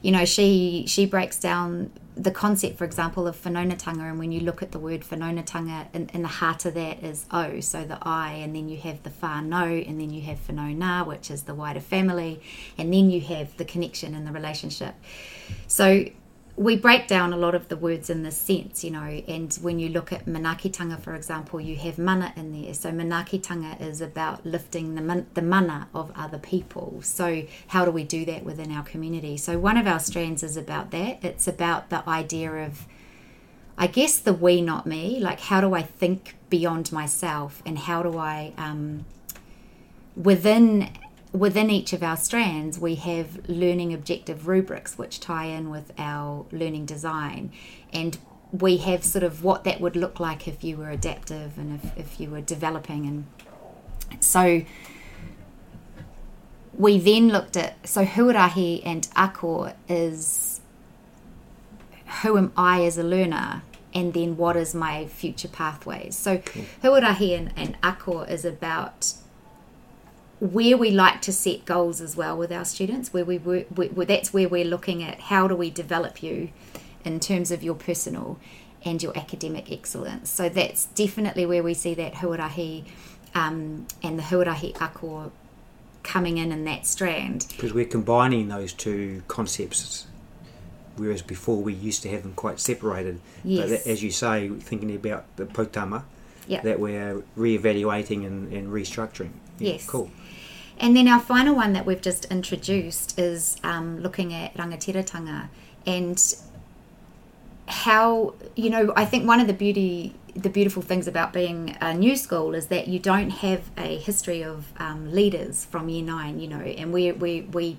you 0.03 0.13
know, 0.13 0.25
she 0.25 0.85
she 0.87 1.07
breaks 1.07 1.39
down 1.39 1.91
the 2.17 2.31
concept, 2.31 2.79
for 2.79 2.85
example, 2.85 3.27
of 3.27 3.37
whanaungatanga, 3.43 4.09
and 4.09 4.19
when 4.19 4.31
you 4.31 4.41
look 4.41 4.63
at 4.63 4.71
the 4.71 4.79
word 4.79 5.01
whanaungatanga, 5.01 5.87
in, 5.93 6.09
in 6.15 6.23
the 6.23 6.29
heart 6.29 6.65
of 6.65 6.75
that 6.75 7.03
is 7.03 7.27
O, 7.33 7.59
so 7.61 7.85
the 7.85 7.99
I, 8.03 8.33
and 8.35 8.55
then 8.55 8.69
you 8.69 8.77
have 8.77 9.03
the 9.03 9.11
whānau, 9.11 9.89
and 9.89 10.01
then 10.01 10.11
you 10.11 10.23
have 10.23 10.39
whanaunga, 10.47 11.07
which 11.07 11.31
is 11.31 11.43
the 11.43 11.55
wider 11.55 11.81
family, 11.81 12.41
and 12.79 12.93
then 12.93 13.11
you 13.11 13.21
have 13.21 13.57
the 13.57 13.65
connection 13.65 14.15
and 14.15 14.27
the 14.27 14.33
relationship. 14.33 14.95
So 15.67 16.05
we 16.57 16.77
break 16.77 17.09
down 17.09 17.33
a 17.33 17.37
lot 17.37 17.55
of 17.55 17.69
the 17.69 17.77
words 17.77 18.09
in 18.09 18.23
this 18.23 18.37
sense, 18.37 18.85
you 18.85 18.91
know, 18.91 19.03
and 19.03 19.53
when 19.55 19.81
you 19.81 19.89
look 19.89 20.13
at 20.13 20.25
manakitanga, 20.27 21.01
for 21.01 21.15
example, 21.15 21.61
you 21.61 21.75
have 21.75 21.99
mana 21.99 22.33
in 22.37 22.53
there. 22.53 22.73
So 22.75 22.93
manakitanga 22.93 23.81
is 23.81 24.01
about 24.01 24.47
lifting 24.47 24.95
the, 24.95 25.01
man, 25.01 25.27
the 25.35 25.43
mana 25.43 25.89
of 25.93 26.13
other 26.15 26.39
people. 26.39 27.01
So 27.03 27.45
how 27.69 27.85
do 27.85 27.91
we 27.91 28.05
do 28.05 28.25
that 28.27 28.45
within 28.45 28.71
our 28.71 28.85
community? 28.85 29.37
So 29.37 29.59
one 29.59 29.77
of 29.77 29.89
our 29.89 29.99
strands 29.99 30.45
is 30.45 30.57
about 30.57 30.93
that. 30.93 31.25
It's 31.25 31.49
about 31.49 31.91
the 31.91 32.09
idea 32.09 32.53
of, 32.53 32.87
I 33.77 33.89
guess, 33.89 34.19
the 34.19 34.33
we, 34.33 34.61
not 34.61 34.87
me. 34.87 35.19
Like, 35.19 35.41
how 35.41 35.61
do 35.61 35.75
I 35.75 35.83
think 35.83 36.37
beyond 36.51 36.93
myself 36.93 37.65
and 37.67 37.77
how 37.77 38.05
do 38.05 38.17
I, 38.17 38.53
um, 38.57 39.07
within 40.15 40.91
within 41.35 41.69
each 41.69 41.93
of 41.93 42.03
our 42.03 42.17
strands, 42.17 42.79
we 42.79 42.95
have 42.95 43.49
learning 43.49 43.93
objective 43.93 44.47
rubrics 44.47 44.97
which 44.97 45.19
tie 45.19 45.47
in 45.47 45.69
with 45.69 45.93
our 45.99 46.47
learning 46.53 46.87
design. 46.87 47.51
And 47.93 48.17
we 48.53 48.77
have 48.79 49.05
sort 49.05 49.25
of 49.25 49.43
what 49.43 49.65
that 49.65 49.81
would 49.81 49.97
look 49.97 50.21
like 50.21 50.47
if 50.47 50.63
you 50.63 50.77
were 50.77 50.91
adaptive 50.91 51.59
and 51.59 51.81
if, 51.83 51.99
if 51.99 52.21
you 52.21 52.31
were 52.31 52.41
developing. 52.41 53.27
And 54.13 54.23
so 54.23 54.63
we 56.73 56.99
then 56.99 57.31
looked 57.31 57.57
at 57.57 57.87
so 57.87 58.05
huarahi 58.05 58.83
and 58.85 59.09
ako 59.17 59.75
is 59.89 60.61
who 62.23 62.39
am 62.39 62.53
I 62.57 62.85
as 62.85 62.97
a 62.97 63.03
learner 63.03 63.63
and 63.93 64.15
then 64.15 64.37
what 64.37 64.57
is 64.57 64.73
my 64.73 65.07
future 65.07 65.49
pathways. 65.49 66.15
So 66.15 66.39
cool. 66.39 66.65
huarahi 66.85 67.37
and, 67.37 67.53
and 67.57 67.77
ako 67.83 68.21
is 68.21 68.45
about 68.45 69.15
where 70.45 70.77
we 70.77 70.91
like 70.91 71.23
to 71.23 71.33
set 71.33 71.65
goals 71.65 72.01
as 72.03 72.17
well 72.17 72.37
with 72.37 72.53
our 72.53 72.65
students, 72.65 73.13
where 73.13 73.25
we, 73.25 73.39
work, 73.39 73.67
that's 74.07 74.33
where 74.33 74.49
we're 74.49 74.65
looking 74.65 75.03
at 75.03 75.19
how 75.19 75.49
do 75.49 75.57
we 75.57 75.71
develop 75.71 76.23
you 76.23 76.51
in 77.05 77.19
terms 77.19 77.51
of 77.51 77.63
your 77.63 77.75
personal 77.75 78.39
and 78.85 79.03
your 79.03 79.17
academic 79.17 79.73
excellence. 79.73 80.29
So 80.29 80.51
that's 80.51 80.85
definitely 80.87 81.47
where 81.47 81.63
we 81.63 81.73
see 81.73 81.95
that 81.95 82.15
huarahi 82.15 82.85
um, 83.35 83.87
and 84.03 84.19
the 84.19 84.23
huarahi 84.25 84.81
ako 84.81 85.33
coming 86.03 86.37
in 86.37 86.53
in 86.53 86.65
that 86.65 86.85
strand. 86.87 87.47
Because 87.49 87.73
we're 87.73 87.87
combining 87.87 88.49
those 88.49 88.75
two 88.75 89.23
concepts, 89.29 90.07
whereas 90.97 91.23
before 91.23 91.57
we 91.57 91.73
used 91.73 92.03
to 92.03 92.11
have 92.11 92.23
them 92.23 92.35
quite 92.35 92.61
separated. 92.61 93.19
Yes. 93.43 93.71
But 93.71 93.91
as 93.91 94.03
you 94.03 94.11
say, 94.11 94.51
thinking 94.51 94.95
about 94.95 95.25
the 95.37 95.47
poutama, 95.47 96.05
yep. 96.47 96.65
that 96.65 96.79
we're 96.79 97.23
re-evaluating 97.35 98.27
and, 98.27 98.53
and 98.53 98.69
restructuring. 98.69 99.31
Yeah, 99.59 99.73
yes. 99.73 99.87
Cool. 99.87 100.11
And 100.79 100.97
then 100.97 101.09
our 101.09 101.21
final 101.21 101.55
one 101.55 101.73
that 101.73 101.87
we've 101.87 102.01
just 102.01 102.25
introduced 102.27 103.19
is 103.19 103.57
um, 103.63 104.01
looking 104.01 104.35
at 104.35 104.55
rangatiratanga 104.55 105.49
and 105.87 106.35
how 107.67 108.35
you 108.57 108.69
know 108.69 108.93
I 108.95 109.05
think 109.05 109.27
one 109.27 109.41
of 109.41 109.47
the 109.47 109.55
beauty 109.55 110.15
the 110.35 110.51
beautiful 110.51 110.83
things 110.83 111.07
about 111.07 111.33
being 111.33 111.77
a 111.81 111.95
new 111.95 112.17
school 112.17 112.55
is 112.55 112.67
that 112.67 112.89
you 112.89 112.99
don't 112.99 113.31
have 113.31 113.71
a 113.79 113.97
history 113.99 114.43
of 114.43 114.73
um, 114.79 115.13
leaders 115.13 115.65
from 115.65 115.89
year 115.89 116.05
nine 116.05 116.41
you 116.41 116.49
know 116.49 116.61
and 116.61 116.93
we 116.93 117.13
we 117.13 117.43
we 117.43 117.79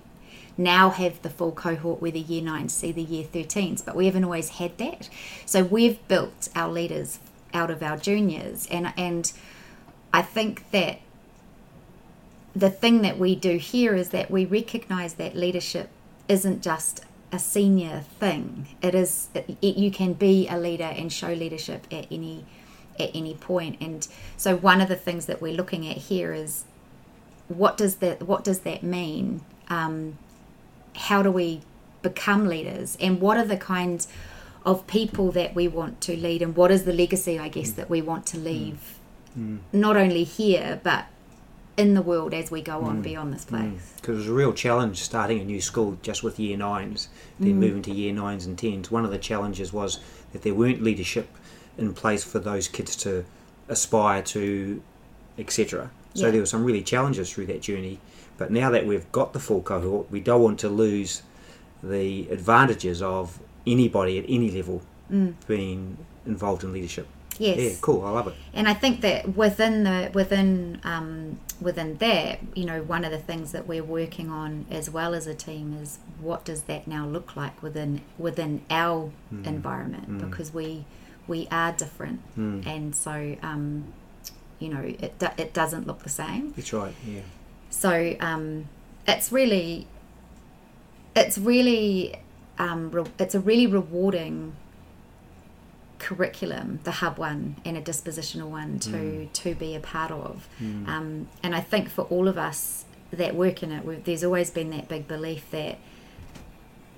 now 0.58 0.90
have 0.90 1.22
the 1.22 1.30
full 1.30 1.52
cohort 1.52 2.02
where 2.02 2.12
the 2.12 2.20
year 2.20 2.42
nines 2.42 2.74
see 2.74 2.92
the 2.92 3.04
year 3.04 3.26
13s 3.26 3.84
but 3.84 3.96
we 3.96 4.06
haven't 4.06 4.24
always 4.24 4.50
had 4.50 4.78
that. 4.78 5.10
So 5.46 5.64
we've 5.64 6.06
built 6.08 6.50
our 6.56 6.72
leaders 6.72 7.20
out 7.54 7.70
of 7.70 7.84
our 7.84 7.98
juniors 7.98 8.66
and 8.68 8.94
and 8.98 9.32
I 10.14 10.22
think 10.22 10.72
that 10.72 11.00
the 12.56 12.70
thing 12.70 13.02
that 13.02 13.20
we 13.20 13.36
do 13.36 13.58
here 13.58 13.96
is 13.96 14.10
that 14.10 14.32
we 14.32 14.46
recognize 14.46 15.16
that 15.16 15.36
leadership 15.36 15.90
isn't 16.30 16.64
just 16.64 17.04
a 17.32 17.40
senior 17.40 18.04
thing. 18.20 18.68
It 18.82 18.96
is 18.96 19.28
it, 19.34 19.58
you 19.62 19.92
can 19.92 20.14
be 20.14 20.48
a 20.48 20.58
leader 20.58 20.86
and 20.86 21.12
show 21.12 21.34
leadership 21.34 21.86
at 21.92 22.08
any 22.10 22.46
at 22.98 23.12
any 23.14 23.34
point. 23.34 23.78
And 23.82 24.08
so 24.38 24.56
one 24.56 24.80
of 24.80 24.88
the 24.88 24.96
things 24.96 25.26
that 25.26 25.42
we're 25.42 25.54
looking 25.54 25.88
at 25.88 25.98
here 25.98 26.34
is 26.34 26.64
what 27.48 27.78
does 27.78 27.98
that 27.98 28.24
what 28.24 28.44
does 28.44 28.60
that 28.60 28.84
mean? 28.84 29.42
Um, 29.68 30.18
how 30.96 31.22
do 31.22 31.32
we 31.32 31.62
become 32.02 32.48
leaders? 32.48 32.98
And 33.02 33.20
what 33.20 33.38
are 33.38 33.46
the 33.46 33.58
kinds 33.58 34.08
of 34.66 34.88
people 34.88 35.32
that 35.32 35.54
we 35.54 35.68
want 35.68 36.00
to 36.02 36.16
lead? 36.16 36.42
And 36.42 36.56
what 36.56 36.72
is 36.72 36.86
the 36.86 36.94
legacy, 36.94 37.38
I 37.38 37.50
guess, 37.50 37.72
mm. 37.72 37.76
that 37.76 37.90
we 37.90 38.02
want 38.02 38.26
to 38.28 38.38
leave? 38.38 38.98
Mm. 39.38 39.60
Not 39.74 39.98
only 39.98 40.24
here, 40.24 40.80
but 40.84 41.06
in 41.78 41.94
the 41.94 42.02
world 42.02 42.34
as 42.34 42.50
we 42.50 42.62
go 42.62 42.82
on 42.82 43.00
mm. 43.00 43.04
beyond 43.04 43.34
this 43.34 43.46
place. 43.46 43.94
Because 43.98 44.16
mm. 44.16 44.18
it 44.18 44.18
was 44.20 44.28
a 44.28 44.34
real 44.34 44.54
challenge 44.54 45.02
starting 45.02 45.40
a 45.40 45.44
new 45.44 45.62
school 45.62 45.98
just 46.02 46.24
with 46.24 46.40
year 46.40 46.58
nines, 46.58 47.10
then 47.40 47.54
mm. 47.54 47.56
moving 47.56 47.82
to 47.84 47.92
year 47.92 48.14
nines 48.14 48.46
and 48.46 48.58
tens. 48.58 48.90
One 48.90 49.06
of 49.06 49.12
the 49.12 49.18
challenges 49.18 49.74
was 49.74 50.00
that 50.32 50.44
there 50.44 50.54
weren't 50.54 50.82
leadership 50.82 51.28
in 51.78 51.94
place 51.94 52.24
for 52.24 52.40
those 52.40 52.68
kids 52.68 52.96
to 52.98 53.26
aspire 53.68 54.22
to, 54.22 54.82
etc. 55.38 55.92
So 56.14 56.26
yeah. 56.26 56.32
there 56.32 56.40
were 56.40 56.46
some 56.46 56.64
really 56.64 56.84
challenges 56.84 57.32
through 57.32 57.48
that 57.48 57.62
journey. 57.62 58.00
But 58.38 58.52
now 58.52 58.70
that 58.70 58.86
we've 58.86 59.10
got 59.12 59.34
the 59.34 59.40
full 59.40 59.62
cohort, 59.62 60.10
we 60.12 60.20
don't 60.20 60.42
want 60.42 60.60
to 60.60 60.70
lose 60.70 61.24
the 61.84 62.28
advantages 62.30 63.02
of 63.02 63.40
anybody 63.68 64.18
at 64.20 64.26
any 64.28 64.50
level 64.52 64.82
mm. 65.12 65.34
being 65.48 65.98
involved 66.26 66.64
in 66.64 66.74
leadership. 66.74 67.08
Yes. 67.38 67.60
Yeah, 67.60 67.78
cool. 67.82 68.06
I 68.06 68.12
love 68.12 68.28
it. 68.28 68.34
And 68.54 68.68
I 68.68 68.74
think 68.74 69.02
that 69.02 69.36
within 69.36 69.84
the 69.84 70.10
within 70.14 70.80
um, 70.84 71.38
within 71.62 71.98
that, 71.98 72.40
you 72.54 72.66
know, 72.66 72.82
one 72.82 73.06
of 73.06 73.12
the 73.12 73.18
things 73.18 73.52
that 73.52 73.68
we're 73.68 73.84
working 73.84 74.30
on 74.30 74.66
as 74.70 74.90
well 74.90 75.14
as 75.14 75.28
a 75.28 75.34
team 75.34 75.78
is 75.82 76.00
what 76.20 76.44
does 76.46 76.64
that 76.64 76.88
now 76.88 77.06
look 77.06 77.36
like 77.36 77.62
within 77.64 78.02
within 78.18 78.62
our 78.70 79.12
mm. 79.34 79.46
environment 79.46 80.10
mm. 80.10 80.30
because 80.30 80.54
we 80.54 80.86
we 81.28 81.48
are 81.50 81.72
different, 81.72 82.22
mm. 82.38 82.66
and 82.66 82.96
so 82.96 83.36
um, 83.42 83.94
you 84.60 84.70
know 84.70 84.82
it 84.82 85.22
it 85.38 85.54
doesn't 85.54 85.88
look 85.88 86.04
the 86.04 86.10
same. 86.10 86.54
That's 86.54 86.74
right. 86.74 86.94
Yeah. 87.06 87.22
So 87.70 88.16
um, 88.20 88.70
it's 89.08 89.32
really 89.32 89.88
it's 91.16 91.38
really 91.38 92.16
um, 92.60 92.92
re- 92.92 93.12
it's 93.20 93.36
a 93.36 93.40
really 93.40 93.68
rewarding 93.68 94.56
curriculum, 96.06 96.80
the 96.84 96.92
hub 96.92 97.18
one 97.18 97.56
and 97.66 97.76
a 97.76 97.82
dispositional 97.82 98.50
one 98.50 98.78
to 98.78 98.90
mm. 98.90 99.34
to 99.34 99.56
be 99.56 99.76
a 99.76 99.80
part 99.80 100.12
of. 100.12 100.48
Mm. 100.62 100.88
Um, 100.88 101.28
and 101.42 101.56
I 101.56 101.62
think 101.62 101.90
for 101.90 102.04
all 102.04 102.28
of 102.28 102.38
us 102.38 102.86
that 103.10 103.34
work 103.34 103.64
in 103.64 103.72
it, 103.72 104.06
there's 104.06 104.24
always 104.24 104.52
been 104.52 104.70
that 104.70 104.88
big 104.88 105.08
belief 105.08 105.50
that 105.50 105.80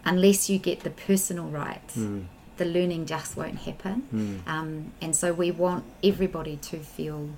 unless 0.04 0.50
you 0.50 0.60
get 0.60 0.82
the 0.82 0.90
personal 0.90 1.48
right, 1.48 1.88
mm. 1.88 2.26
the 2.58 2.66
learning 2.66 3.06
just 3.06 3.38
won't 3.38 3.60
happen. 3.60 4.44
Mm. 4.46 4.52
Um, 4.52 4.92
and 5.02 5.16
so 5.16 5.32
we 5.32 5.52
want 5.52 5.86
everybody 6.04 6.58
to 6.58 6.80
feel 6.80 7.30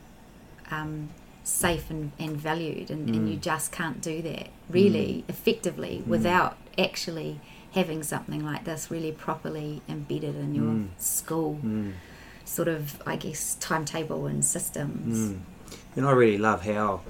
um, 0.71 1.09
safe 1.43 1.91
and, 1.91 2.13
and 2.17 2.35
valued, 2.35 2.89
and, 2.89 3.09
and, 3.09 3.29
you 3.29 3.37
mm. 3.37 3.41
just 3.41 3.71
can't 3.71 4.01
do 4.01 4.23
that 4.23 4.47
really 4.69 5.23
mm. 5.23 5.29
effectively 5.29 6.03
without 6.07 6.57
actually 6.79 7.39
having 7.73 8.03
something 8.03 8.43
like 8.43 8.65
this 8.65 8.89
really 8.89 9.11
properly 9.11 9.81
embedded 9.87 10.35
in 10.35 10.55
your 10.55 10.65
mm. 10.65 10.87
school 10.97 11.59
mm. 11.63 11.93
sort 12.45 12.67
of, 12.67 13.01
I 13.05 13.15
guess, 13.15 13.55
timetable 13.55 14.25
and 14.25 14.43
systems. 14.43 15.31
Mm. 15.31 15.39
And 15.95 16.05
I 16.05 16.11
really 16.11 16.37
love 16.37 16.65
how 16.65 17.01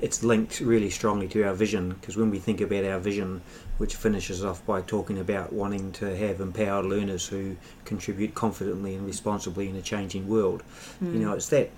it's 0.00 0.24
linked 0.24 0.60
really 0.60 0.90
strongly 0.90 1.28
to 1.28 1.44
our 1.44 1.54
vision 1.54 1.90
because 1.90 2.16
when 2.16 2.30
we 2.30 2.38
think 2.38 2.60
about 2.60 2.84
our 2.84 2.98
vision, 2.98 3.40
which 3.78 3.94
finishes 3.94 4.44
off 4.44 4.64
by 4.66 4.82
talking 4.82 5.18
about 5.18 5.52
wanting 5.52 5.92
to 5.92 6.16
have 6.16 6.40
empowered 6.40 6.84
learners 6.84 7.26
who 7.26 7.56
contribute 7.84 8.34
confidently 8.34 8.94
and 8.94 9.06
responsibly 9.06 9.68
in 9.68 9.76
a 9.76 9.82
changing 9.82 10.28
world, 10.28 10.62
you 11.00 11.08
mm. 11.08 11.14
know, 11.14 11.32
it's 11.32 11.48
that 11.48 11.70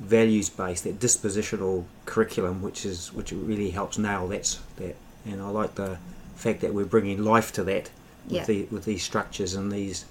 values 0.00 0.48
based, 0.48 0.84
that 0.84 0.98
dispositional 0.98 1.84
curriculum, 2.06 2.62
which 2.62 2.86
is 2.86 3.12
which 3.12 3.32
really 3.32 3.70
helps 3.70 3.98
nail 3.98 4.26
that. 4.28 4.58
That, 4.76 4.96
and 5.26 5.42
I 5.42 5.50
like 5.50 5.74
the 5.74 5.98
fact 6.38 6.60
that 6.60 6.72
we're 6.74 6.84
bringing 6.84 7.24
life 7.24 7.52
to 7.52 7.64
that 7.64 7.90
with, 8.26 8.32
yeah. 8.32 8.44
the, 8.44 8.64
with 8.70 8.84
these 8.84 9.02
structures 9.02 9.54
and 9.54 9.72
these 9.72 10.04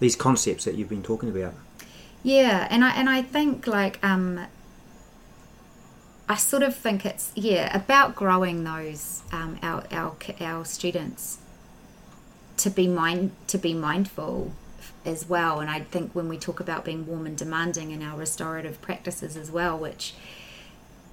these 0.00 0.14
concepts 0.14 0.64
that 0.64 0.76
you've 0.76 0.88
been 0.88 1.02
talking 1.02 1.28
about. 1.28 1.54
Yeah, 2.22 2.66
and 2.70 2.84
I 2.84 2.90
and 2.90 3.08
I 3.08 3.22
think 3.22 3.66
like 3.66 4.02
um, 4.04 4.46
I 6.28 6.36
sort 6.36 6.62
of 6.62 6.74
think 6.74 7.04
it's 7.06 7.32
yeah 7.34 7.76
about 7.76 8.14
growing 8.14 8.64
those 8.64 9.22
um, 9.32 9.58
our 9.62 9.84
our 9.90 10.16
our 10.40 10.64
students 10.64 11.38
to 12.58 12.70
be 12.70 12.88
mind 12.88 13.32
to 13.48 13.58
be 13.58 13.74
mindful 13.74 14.52
as 15.04 15.28
well. 15.28 15.60
And 15.60 15.70
I 15.70 15.80
think 15.80 16.12
when 16.12 16.28
we 16.28 16.38
talk 16.38 16.60
about 16.60 16.84
being 16.84 17.06
warm 17.06 17.26
and 17.26 17.36
demanding 17.36 17.90
in 17.90 18.02
our 18.02 18.16
restorative 18.16 18.80
practices 18.82 19.36
as 19.36 19.50
well, 19.50 19.78
which 19.78 20.14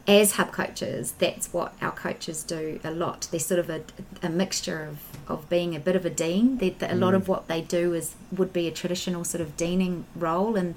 as 0.08 0.34
hub 0.34 0.52
coaches, 0.52 1.14
that's 1.18 1.52
what 1.52 1.74
our 1.82 1.92
coaches 1.92 2.44
do 2.44 2.80
a 2.84 2.92
lot. 2.92 3.28
They're 3.32 3.40
sort 3.40 3.60
of 3.60 3.70
a, 3.70 3.82
a 4.22 4.30
mixture 4.30 4.84
of, 4.84 5.00
of 5.28 5.50
being 5.50 5.76
a 5.76 5.80
bit 5.80 5.96
of 5.96 6.06
a 6.06 6.10
dean. 6.10 6.58
They, 6.58 6.76
a 6.82 6.96
lot 6.96 7.14
of 7.14 7.24
mm. 7.24 7.28
what 7.28 7.48
they 7.48 7.62
do 7.62 7.94
is 7.94 8.16
would 8.32 8.54
be 8.54 8.68
a 8.68 8.72
traditional 8.72 9.24
sort 9.24 9.42
of 9.42 9.58
deaning 9.58 10.06
role, 10.16 10.56
and 10.56 10.76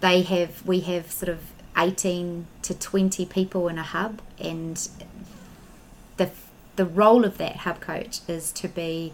they 0.00 0.22
have 0.22 0.66
we 0.66 0.80
have 0.80 1.10
sort 1.10 1.28
of 1.28 1.40
18 1.76 2.46
to 2.62 2.74
20 2.74 3.26
people 3.26 3.68
in 3.68 3.78
a 3.78 3.82
hub 3.82 4.20
and 4.38 4.88
the 6.16 6.30
the 6.76 6.84
role 6.84 7.24
of 7.24 7.38
that 7.38 7.56
hub 7.56 7.80
coach 7.80 8.20
is 8.26 8.50
to 8.52 8.68
be 8.68 9.12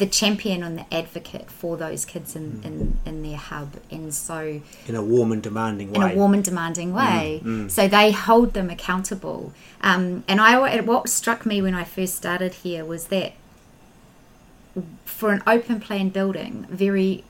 the 0.00 0.06
champion 0.06 0.62
and 0.62 0.78
the 0.78 0.94
advocate 0.94 1.50
for 1.50 1.76
those 1.76 2.04
kids 2.04 2.34
in, 2.34 2.52
mm. 2.52 2.64
in, 2.64 2.98
in 3.06 3.22
their 3.22 3.36
hub 3.36 3.76
and 3.90 4.12
so 4.14 4.60
in 4.86 4.94
a 4.96 5.02
warm 5.02 5.30
and 5.30 5.42
demanding 5.42 5.92
way 5.92 5.96
in 5.96 6.02
a 6.12 6.14
warm 6.14 6.34
and 6.34 6.42
demanding 6.42 6.92
way 6.92 7.40
mm, 7.44 7.66
mm. 7.66 7.70
so 7.70 7.86
they 7.86 8.10
hold 8.10 8.54
them 8.54 8.70
accountable 8.70 9.52
um, 9.82 10.24
and 10.26 10.40
I 10.40 10.80
what 10.80 11.08
struck 11.08 11.46
me 11.46 11.62
when 11.62 11.74
I 11.74 11.84
first 11.84 12.14
started 12.14 12.54
here 12.54 12.84
was 12.84 13.06
that 13.08 13.34
for 15.04 15.32
an 15.32 15.42
open 15.46 15.80
plan 15.80 16.08
building 16.08 16.66
very 16.70 17.24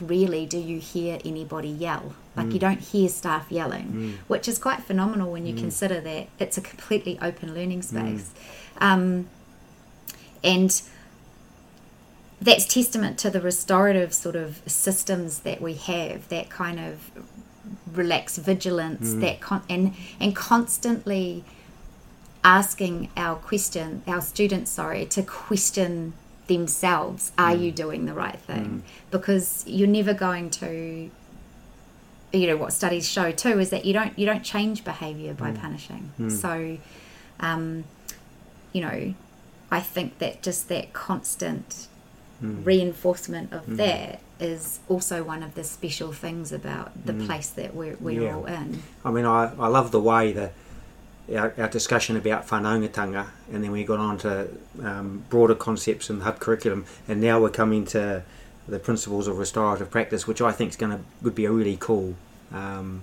rarely 0.00 0.46
do 0.46 0.58
you 0.58 0.78
hear 0.78 1.18
anybody 1.24 1.68
yell. 1.68 2.14
Like 2.36 2.46
mm. 2.46 2.52
you 2.54 2.58
don't 2.58 2.80
hear 2.80 3.08
staff 3.08 3.46
yelling, 3.50 3.86
mm. 3.92 4.28
which 4.28 4.48
is 4.48 4.58
quite 4.58 4.82
phenomenal 4.82 5.32
when 5.32 5.46
you 5.46 5.54
mm. 5.54 5.58
consider 5.58 6.00
that 6.00 6.28
it's 6.38 6.58
a 6.58 6.60
completely 6.60 7.18
open 7.22 7.54
learning 7.54 7.80
mm. 7.80 7.84
space. 7.84 8.30
Um, 8.78 9.28
and 10.42 10.82
that's 12.44 12.66
testament 12.66 13.18
to 13.18 13.30
the 13.30 13.40
restorative 13.40 14.12
sort 14.12 14.36
of 14.36 14.60
systems 14.66 15.40
that 15.40 15.62
we 15.62 15.74
have, 15.74 16.28
that 16.28 16.50
kind 16.50 16.78
of 16.78 17.10
relaxed 17.92 18.38
vigilance, 18.38 19.10
mm. 19.10 19.20
that 19.20 19.40
con- 19.40 19.62
and 19.68 19.94
and 20.20 20.36
constantly 20.36 21.42
asking 22.44 23.08
our 23.16 23.36
question, 23.36 24.02
our 24.06 24.20
students, 24.20 24.70
sorry, 24.70 25.06
to 25.06 25.22
question 25.22 26.12
themselves 26.46 27.32
are 27.38 27.54
mm. 27.54 27.62
you 27.62 27.72
doing 27.72 28.04
the 28.04 28.12
right 28.12 28.38
thing 28.40 28.64
mm. 28.64 29.10
because 29.10 29.64
you're 29.66 29.88
never 29.88 30.12
going 30.12 30.50
to 30.50 31.10
you 32.34 32.46
know 32.46 32.56
what 32.56 32.70
studies 32.70 33.08
show 33.08 33.32
too 33.32 33.58
is 33.58 33.70
that 33.70 33.86
you 33.86 33.94
don't 33.94 34.18
you 34.18 34.26
don't 34.26 34.42
change 34.42 34.84
behavior 34.84 35.32
by 35.32 35.50
mm. 35.50 35.58
punishing 35.58 36.12
mm. 36.20 36.30
so 36.30 36.76
um, 37.40 37.84
you 38.74 38.82
know 38.82 39.14
i 39.70 39.80
think 39.80 40.18
that 40.18 40.42
just 40.42 40.68
that 40.68 40.92
constant 40.92 41.88
mm. 42.42 42.64
reinforcement 42.64 43.52
of 43.52 43.66
mm. 43.66 43.76
that 43.76 44.20
is 44.40 44.80
also 44.88 45.22
one 45.22 45.42
of 45.42 45.54
the 45.54 45.64
special 45.64 46.12
things 46.12 46.52
about 46.52 46.92
the 47.06 47.12
place 47.12 47.50
that 47.50 47.74
we're, 47.74 47.96
we're 48.00 48.22
yeah. 48.22 48.34
all 48.34 48.46
in 48.46 48.82
i 49.04 49.10
mean 49.10 49.24
I, 49.24 49.52
I 49.58 49.68
love 49.68 49.90
the 49.92 50.00
way 50.00 50.32
that 50.32 50.52
our, 51.32 51.54
our 51.56 51.68
discussion 51.68 52.16
about 52.16 52.46
whanaungatanga, 52.48 53.26
and 53.52 53.64
then 53.64 53.72
we 53.72 53.84
got 53.84 53.98
on 53.98 54.18
to 54.18 54.48
um, 54.82 55.24
broader 55.30 55.54
concepts 55.54 56.10
in 56.10 56.18
the 56.18 56.24
hub 56.24 56.38
curriculum, 56.38 56.84
and 57.08 57.20
now 57.20 57.40
we're 57.40 57.50
coming 57.50 57.84
to 57.86 58.22
the 58.68 58.78
principles 58.78 59.26
of 59.26 59.38
restorative 59.38 59.90
practice, 59.90 60.26
which 60.26 60.40
I 60.40 60.52
think 60.52 60.70
is 60.70 60.76
going 60.76 60.92
to 60.92 61.04
would 61.22 61.34
be 61.34 61.44
a 61.44 61.50
really 61.50 61.76
cool 61.78 62.14
um, 62.52 63.02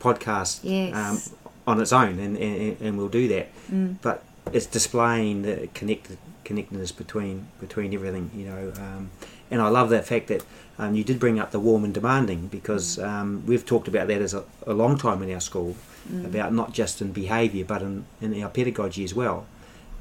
podcast 0.00 0.60
yes. 0.62 0.94
um, 1.32 1.36
on 1.66 1.80
its 1.80 1.92
own, 1.92 2.18
and, 2.18 2.36
and, 2.36 2.80
and 2.80 2.98
we'll 2.98 3.08
do 3.08 3.28
that. 3.28 3.48
Mm. 3.70 3.96
But 4.02 4.24
it's 4.52 4.66
displaying 4.66 5.42
the 5.42 5.68
connected 5.74 6.18
connectedness 6.44 6.92
between 6.92 7.46
between 7.60 7.94
everything, 7.94 8.30
you 8.34 8.46
know. 8.46 8.72
Um, 8.76 9.10
and 9.50 9.60
I 9.60 9.68
love 9.68 9.90
that 9.90 10.06
fact 10.06 10.28
that 10.28 10.44
um, 10.78 10.94
you 10.94 11.04
did 11.04 11.20
bring 11.20 11.38
up 11.38 11.50
the 11.50 11.60
warm 11.60 11.84
and 11.84 11.92
demanding 11.92 12.48
because 12.48 12.96
mm. 12.96 13.04
um, 13.04 13.44
we've 13.46 13.64
talked 13.64 13.86
about 13.86 14.08
that 14.08 14.22
as 14.22 14.34
a, 14.34 14.44
a 14.66 14.72
long 14.72 14.96
time 14.96 15.22
in 15.22 15.32
our 15.32 15.40
school 15.40 15.76
mm. 16.10 16.24
about 16.24 16.52
not 16.52 16.72
just 16.72 17.02
in 17.02 17.12
behaviour 17.12 17.64
but 17.64 17.82
in, 17.82 18.04
in 18.20 18.42
our 18.42 18.48
pedagogy 18.48 19.04
as 19.04 19.14
well. 19.14 19.46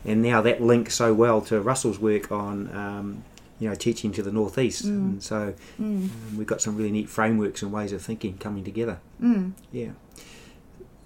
And 0.06 0.22
now 0.22 0.42
that 0.42 0.62
links 0.62 0.96
so 0.96 1.14
well 1.14 1.42
to 1.42 1.62
Russell's 1.62 2.00
work 2.00 2.32
on 2.32 2.76
um, 2.76 3.24
you 3.60 3.70
know 3.70 3.76
teaching 3.76 4.12
to 4.14 4.24
the 4.24 4.32
northeast, 4.32 4.86
mm. 4.86 4.90
and 4.90 5.24
so 5.24 5.54
mm. 5.80 6.10
um, 6.10 6.38
we've 6.38 6.48
got 6.48 6.62
some 6.62 6.76
really 6.76 6.92
neat 6.92 7.10
frameworks 7.10 7.62
and 7.62 7.72
ways 7.72 7.94
of 7.94 8.02
thinking 8.02 8.38
coming 8.38 8.64
together. 8.64 9.00
Mm. 9.22 9.52
Yeah. 9.72 9.92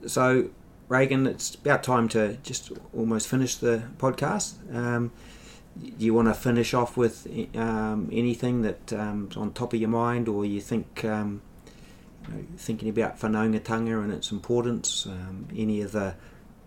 So 0.08 0.50
Reagan, 0.88 1.26
it's 1.26 1.56
about 1.56 1.84
time 1.84 2.08
to 2.10 2.38
just 2.44 2.72
almost 2.94 3.28
finish 3.28 3.56
the 3.56 3.84
podcast. 3.98 4.54
Um, 4.76 5.12
do 5.82 6.06
you 6.06 6.14
want 6.14 6.28
to 6.28 6.34
finish 6.34 6.74
off 6.74 6.96
with 6.96 7.28
um, 7.56 8.10
anything 8.12 8.62
that's 8.62 8.94
um, 8.94 9.30
on 9.36 9.52
top 9.52 9.74
of 9.74 9.80
your 9.80 9.90
mind, 9.90 10.28
or 10.28 10.46
you 10.46 10.62
think 10.62 11.04
um, 11.04 11.42
you 12.28 12.34
know, 12.34 12.46
thinking 12.58 12.90
about 12.90 13.20
whanaungatanga 13.20 14.04
and 14.04 14.14
its 14.14 14.32
importance? 14.32 15.06
Um, 15.06 15.48
any 15.56 15.82
of 15.82 15.92
the 15.92 16.16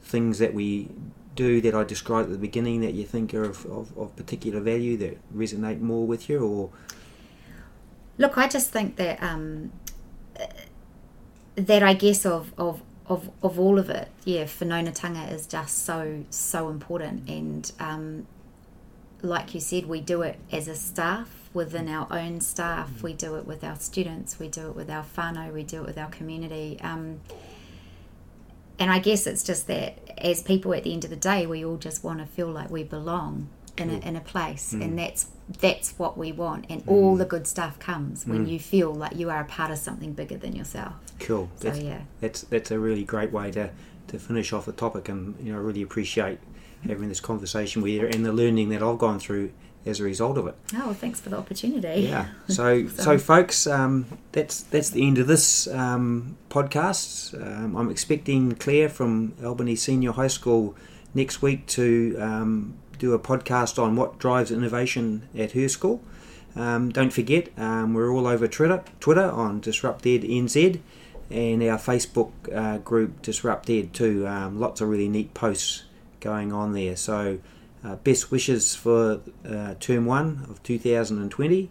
things 0.03 0.39
that 0.41 0.53
we 0.53 0.89
do 1.35 1.61
that 1.61 1.75
I 1.75 1.85
described 1.85 2.27
at 2.27 2.33
the 2.33 2.39
beginning 2.39 2.81
that 2.81 2.95
you 2.95 3.07
think 3.07 3.33
are 3.35 3.45
of, 3.45 3.65
of, 3.67 3.97
of 3.97 4.17
particular 4.17 4.61
value 4.61 4.97
that 4.97 5.19
resonate 5.35 5.81
more 5.81 6.07
with 6.07 6.29
you, 6.29 6.45
or 6.45 6.71
look, 8.19 8.37
I 8.37 8.49
just 8.49 8.71
think 8.71 8.97
that 8.97 9.23
um, 9.23 9.73
that 11.55 11.83
I 11.83 11.95
guess 11.95 12.27
of, 12.27 12.53
of 12.59 12.83
of 13.09 13.31
of 13.43 13.59
all 13.59 13.79
of 13.79 13.91
it, 13.91 14.09
yeah, 14.25 14.45
whanaungatanga 14.45 15.33
is 15.33 15.47
just 15.47 15.85
so 15.85 16.25
so 16.31 16.69
important, 16.69 17.29
and 17.29 17.71
um, 17.81 18.27
like 19.23 19.55
you 19.55 19.61
said, 19.61 19.87
we 19.87 20.01
do 20.01 20.23
it 20.23 20.39
as 20.53 20.69
a 20.69 20.75
staff 20.75 21.51
within 21.55 21.89
our 21.89 22.07
own 22.11 22.41
staff. 22.41 23.03
We 23.03 23.15
do 23.15 23.37
it 23.37 23.47
with 23.47 23.65
our 23.65 23.77
students. 23.77 24.39
We 24.39 24.49
do 24.49 24.69
it 24.69 24.77
with 24.77 24.91
our 24.91 25.05
whānau. 25.17 25.53
We 25.53 25.63
do 25.63 25.81
it 25.81 25.87
with 25.87 25.99
our 25.99 26.11
community. 26.11 26.79
Um, 26.83 27.21
and 28.79 28.91
I 28.93 29.01
guess 29.01 29.27
it's 29.27 29.43
just 29.43 29.67
that 29.67 29.99
as 30.19 30.43
people 30.43 30.73
at 30.75 30.85
the 30.85 30.93
end 30.93 31.05
of 31.05 31.11
the 31.11 31.17
day, 31.17 31.47
we 31.47 31.65
all 31.65 31.79
just 31.79 32.05
want 32.05 32.21
to 32.21 32.27
feel 32.27 32.49
like 32.49 32.71
we 32.71 32.85
belong 32.85 33.49
in, 33.81 33.91
a, 33.91 33.99
in 33.99 34.17
a 34.17 34.21
place, 34.21 34.75
mm. 34.75 34.83
and 34.83 34.99
that's 34.99 35.29
that's 35.61 35.93
what 35.99 36.19
we 36.19 36.33
want. 36.33 36.67
And 36.69 36.85
mm. 36.85 36.91
all 36.91 37.17
the 37.17 37.25
good 37.25 37.47
stuff 37.47 37.79
comes 37.79 38.27
when 38.27 38.47
mm. 38.47 38.51
you 38.51 38.59
feel 38.59 38.93
like 38.93 39.17
you 39.17 39.31
are 39.31 39.41
a 39.41 39.45
part 39.45 39.71
of 39.71 39.79
something 39.79 40.13
bigger 40.13 40.37
than 40.37 40.55
yourself. 40.55 40.95
Cool. 41.21 41.49
So 41.57 41.69
that's, 41.69 41.81
yeah, 41.81 42.01
that's 42.21 42.43
that's 42.43 42.71
a 42.71 42.79
really 42.79 43.05
great 43.05 43.33
way 43.33 43.51
to 43.53 43.71
to 44.09 44.19
finish 44.19 44.53
off 44.53 44.67
the 44.67 44.73
topic, 44.73 45.09
and 45.09 45.35
you 45.45 45.53
know, 45.53 45.59
I 45.59 45.63
really 45.63 45.83
appreciate 45.83 46.39
having 46.87 47.09
this 47.09 47.21
conversation 47.21 47.83
with 47.83 47.93
you 47.93 48.07
and 48.07 48.25
the 48.25 48.33
learning 48.33 48.69
that 48.69 48.83
I've 48.83 48.99
gone 48.99 49.19
through 49.19 49.51
as 49.85 50.01
a 50.01 50.05
result 50.05 50.39
of 50.39 50.47
it. 50.47 50.55
Oh, 50.75 50.87
well, 50.87 50.95
thanks 50.95 51.21
for 51.21 51.31
the 51.31 51.39
opportunity. 51.39 52.03
Yeah. 52.03 52.29
So, 52.49 52.89
so, 52.89 53.03
so 53.03 53.19
folks, 53.19 53.67
um, 53.67 54.07
that's 54.33 54.63
that's 54.63 54.91
the 54.91 55.07
end 55.07 55.19
of 55.19 55.27
this 55.27 55.67
um, 55.69 56.37
podcast. 56.51 57.35
Um, 57.41 57.77
I'm 57.77 57.91
expecting 57.91 58.55
Claire 58.55 58.89
from 58.89 59.35
Albany 59.45 59.77
Senior 59.77 60.13
High 60.13 60.29
School 60.29 60.75
next 61.15 61.43
week 61.43 61.67
to 61.67 62.17
um, 62.19 62.79
do 62.99 63.15
a 63.15 63.19
podcast 63.19 63.83
on 63.83 63.97
what 63.97 64.19
drives 64.19 64.51
innovation 64.51 65.29
at 65.37 65.53
her 65.53 65.69
school. 65.69 66.03
Um, 66.57 66.91
don't 66.91 67.13
forget, 67.13 67.51
um, 67.57 67.95
we're 67.95 68.11
all 68.11 68.27
over 68.27 68.49
Twitter, 68.49 68.83
Twitter 69.01 69.31
on 69.31 69.61
Disrupt 69.61 70.07
Ed 70.07 70.23
NZ, 70.23 70.81
and 71.31 71.63
our 71.63 71.79
Facebook 71.79 72.33
uh, 72.53 72.79
group 72.79 73.23
Disrupt 73.23 73.71
Ed 73.71 73.93
too. 73.93 74.25
lots 74.53 74.81
of 74.81 74.89
really 74.89 75.09
neat 75.09 75.35
posts 75.35 75.85
going 76.21 76.53
on 76.53 76.73
there. 76.73 76.97
So, 76.97 77.39
uh, 77.85 77.97
best 77.97 78.31
wishes 78.31 78.75
for 78.75 79.21
uh, 79.49 79.75
term 79.79 80.07
one 80.07 80.47
of 80.51 80.63
2020. 80.63 81.71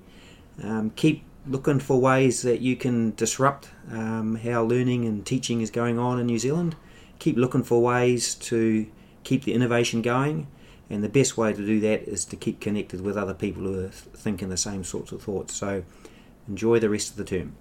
Um, 0.63 0.91
keep 0.91 1.23
looking 1.45 1.79
for 1.79 1.99
ways 1.99 2.41
that 2.41 2.61
you 2.61 2.75
can 2.75 3.13
disrupt 3.15 3.69
um, 3.91 4.35
how 4.35 4.63
learning 4.63 5.05
and 5.05 5.25
teaching 5.25 5.61
is 5.61 5.71
going 5.71 5.99
on 5.99 6.19
in 6.19 6.25
New 6.25 6.39
Zealand. 6.39 6.75
Keep 7.19 7.37
looking 7.37 7.63
for 7.63 7.81
ways 7.81 8.35
to 8.35 8.87
keep 9.23 9.43
the 9.43 9.53
innovation 9.53 10.01
going, 10.01 10.47
and 10.89 11.03
the 11.03 11.09
best 11.09 11.37
way 11.37 11.53
to 11.53 11.65
do 11.65 11.79
that 11.81 12.03
is 12.03 12.25
to 12.25 12.35
keep 12.35 12.59
connected 12.59 13.01
with 13.01 13.17
other 13.17 13.33
people 13.33 13.63
who 13.63 13.85
are 13.85 13.89
thinking 13.89 14.49
the 14.49 14.57
same 14.57 14.83
sorts 14.83 15.11
of 15.11 15.21
thoughts. 15.21 15.53
So, 15.53 15.83
enjoy 16.47 16.79
the 16.79 16.89
rest 16.89 17.11
of 17.11 17.17
the 17.17 17.25
term. 17.25 17.55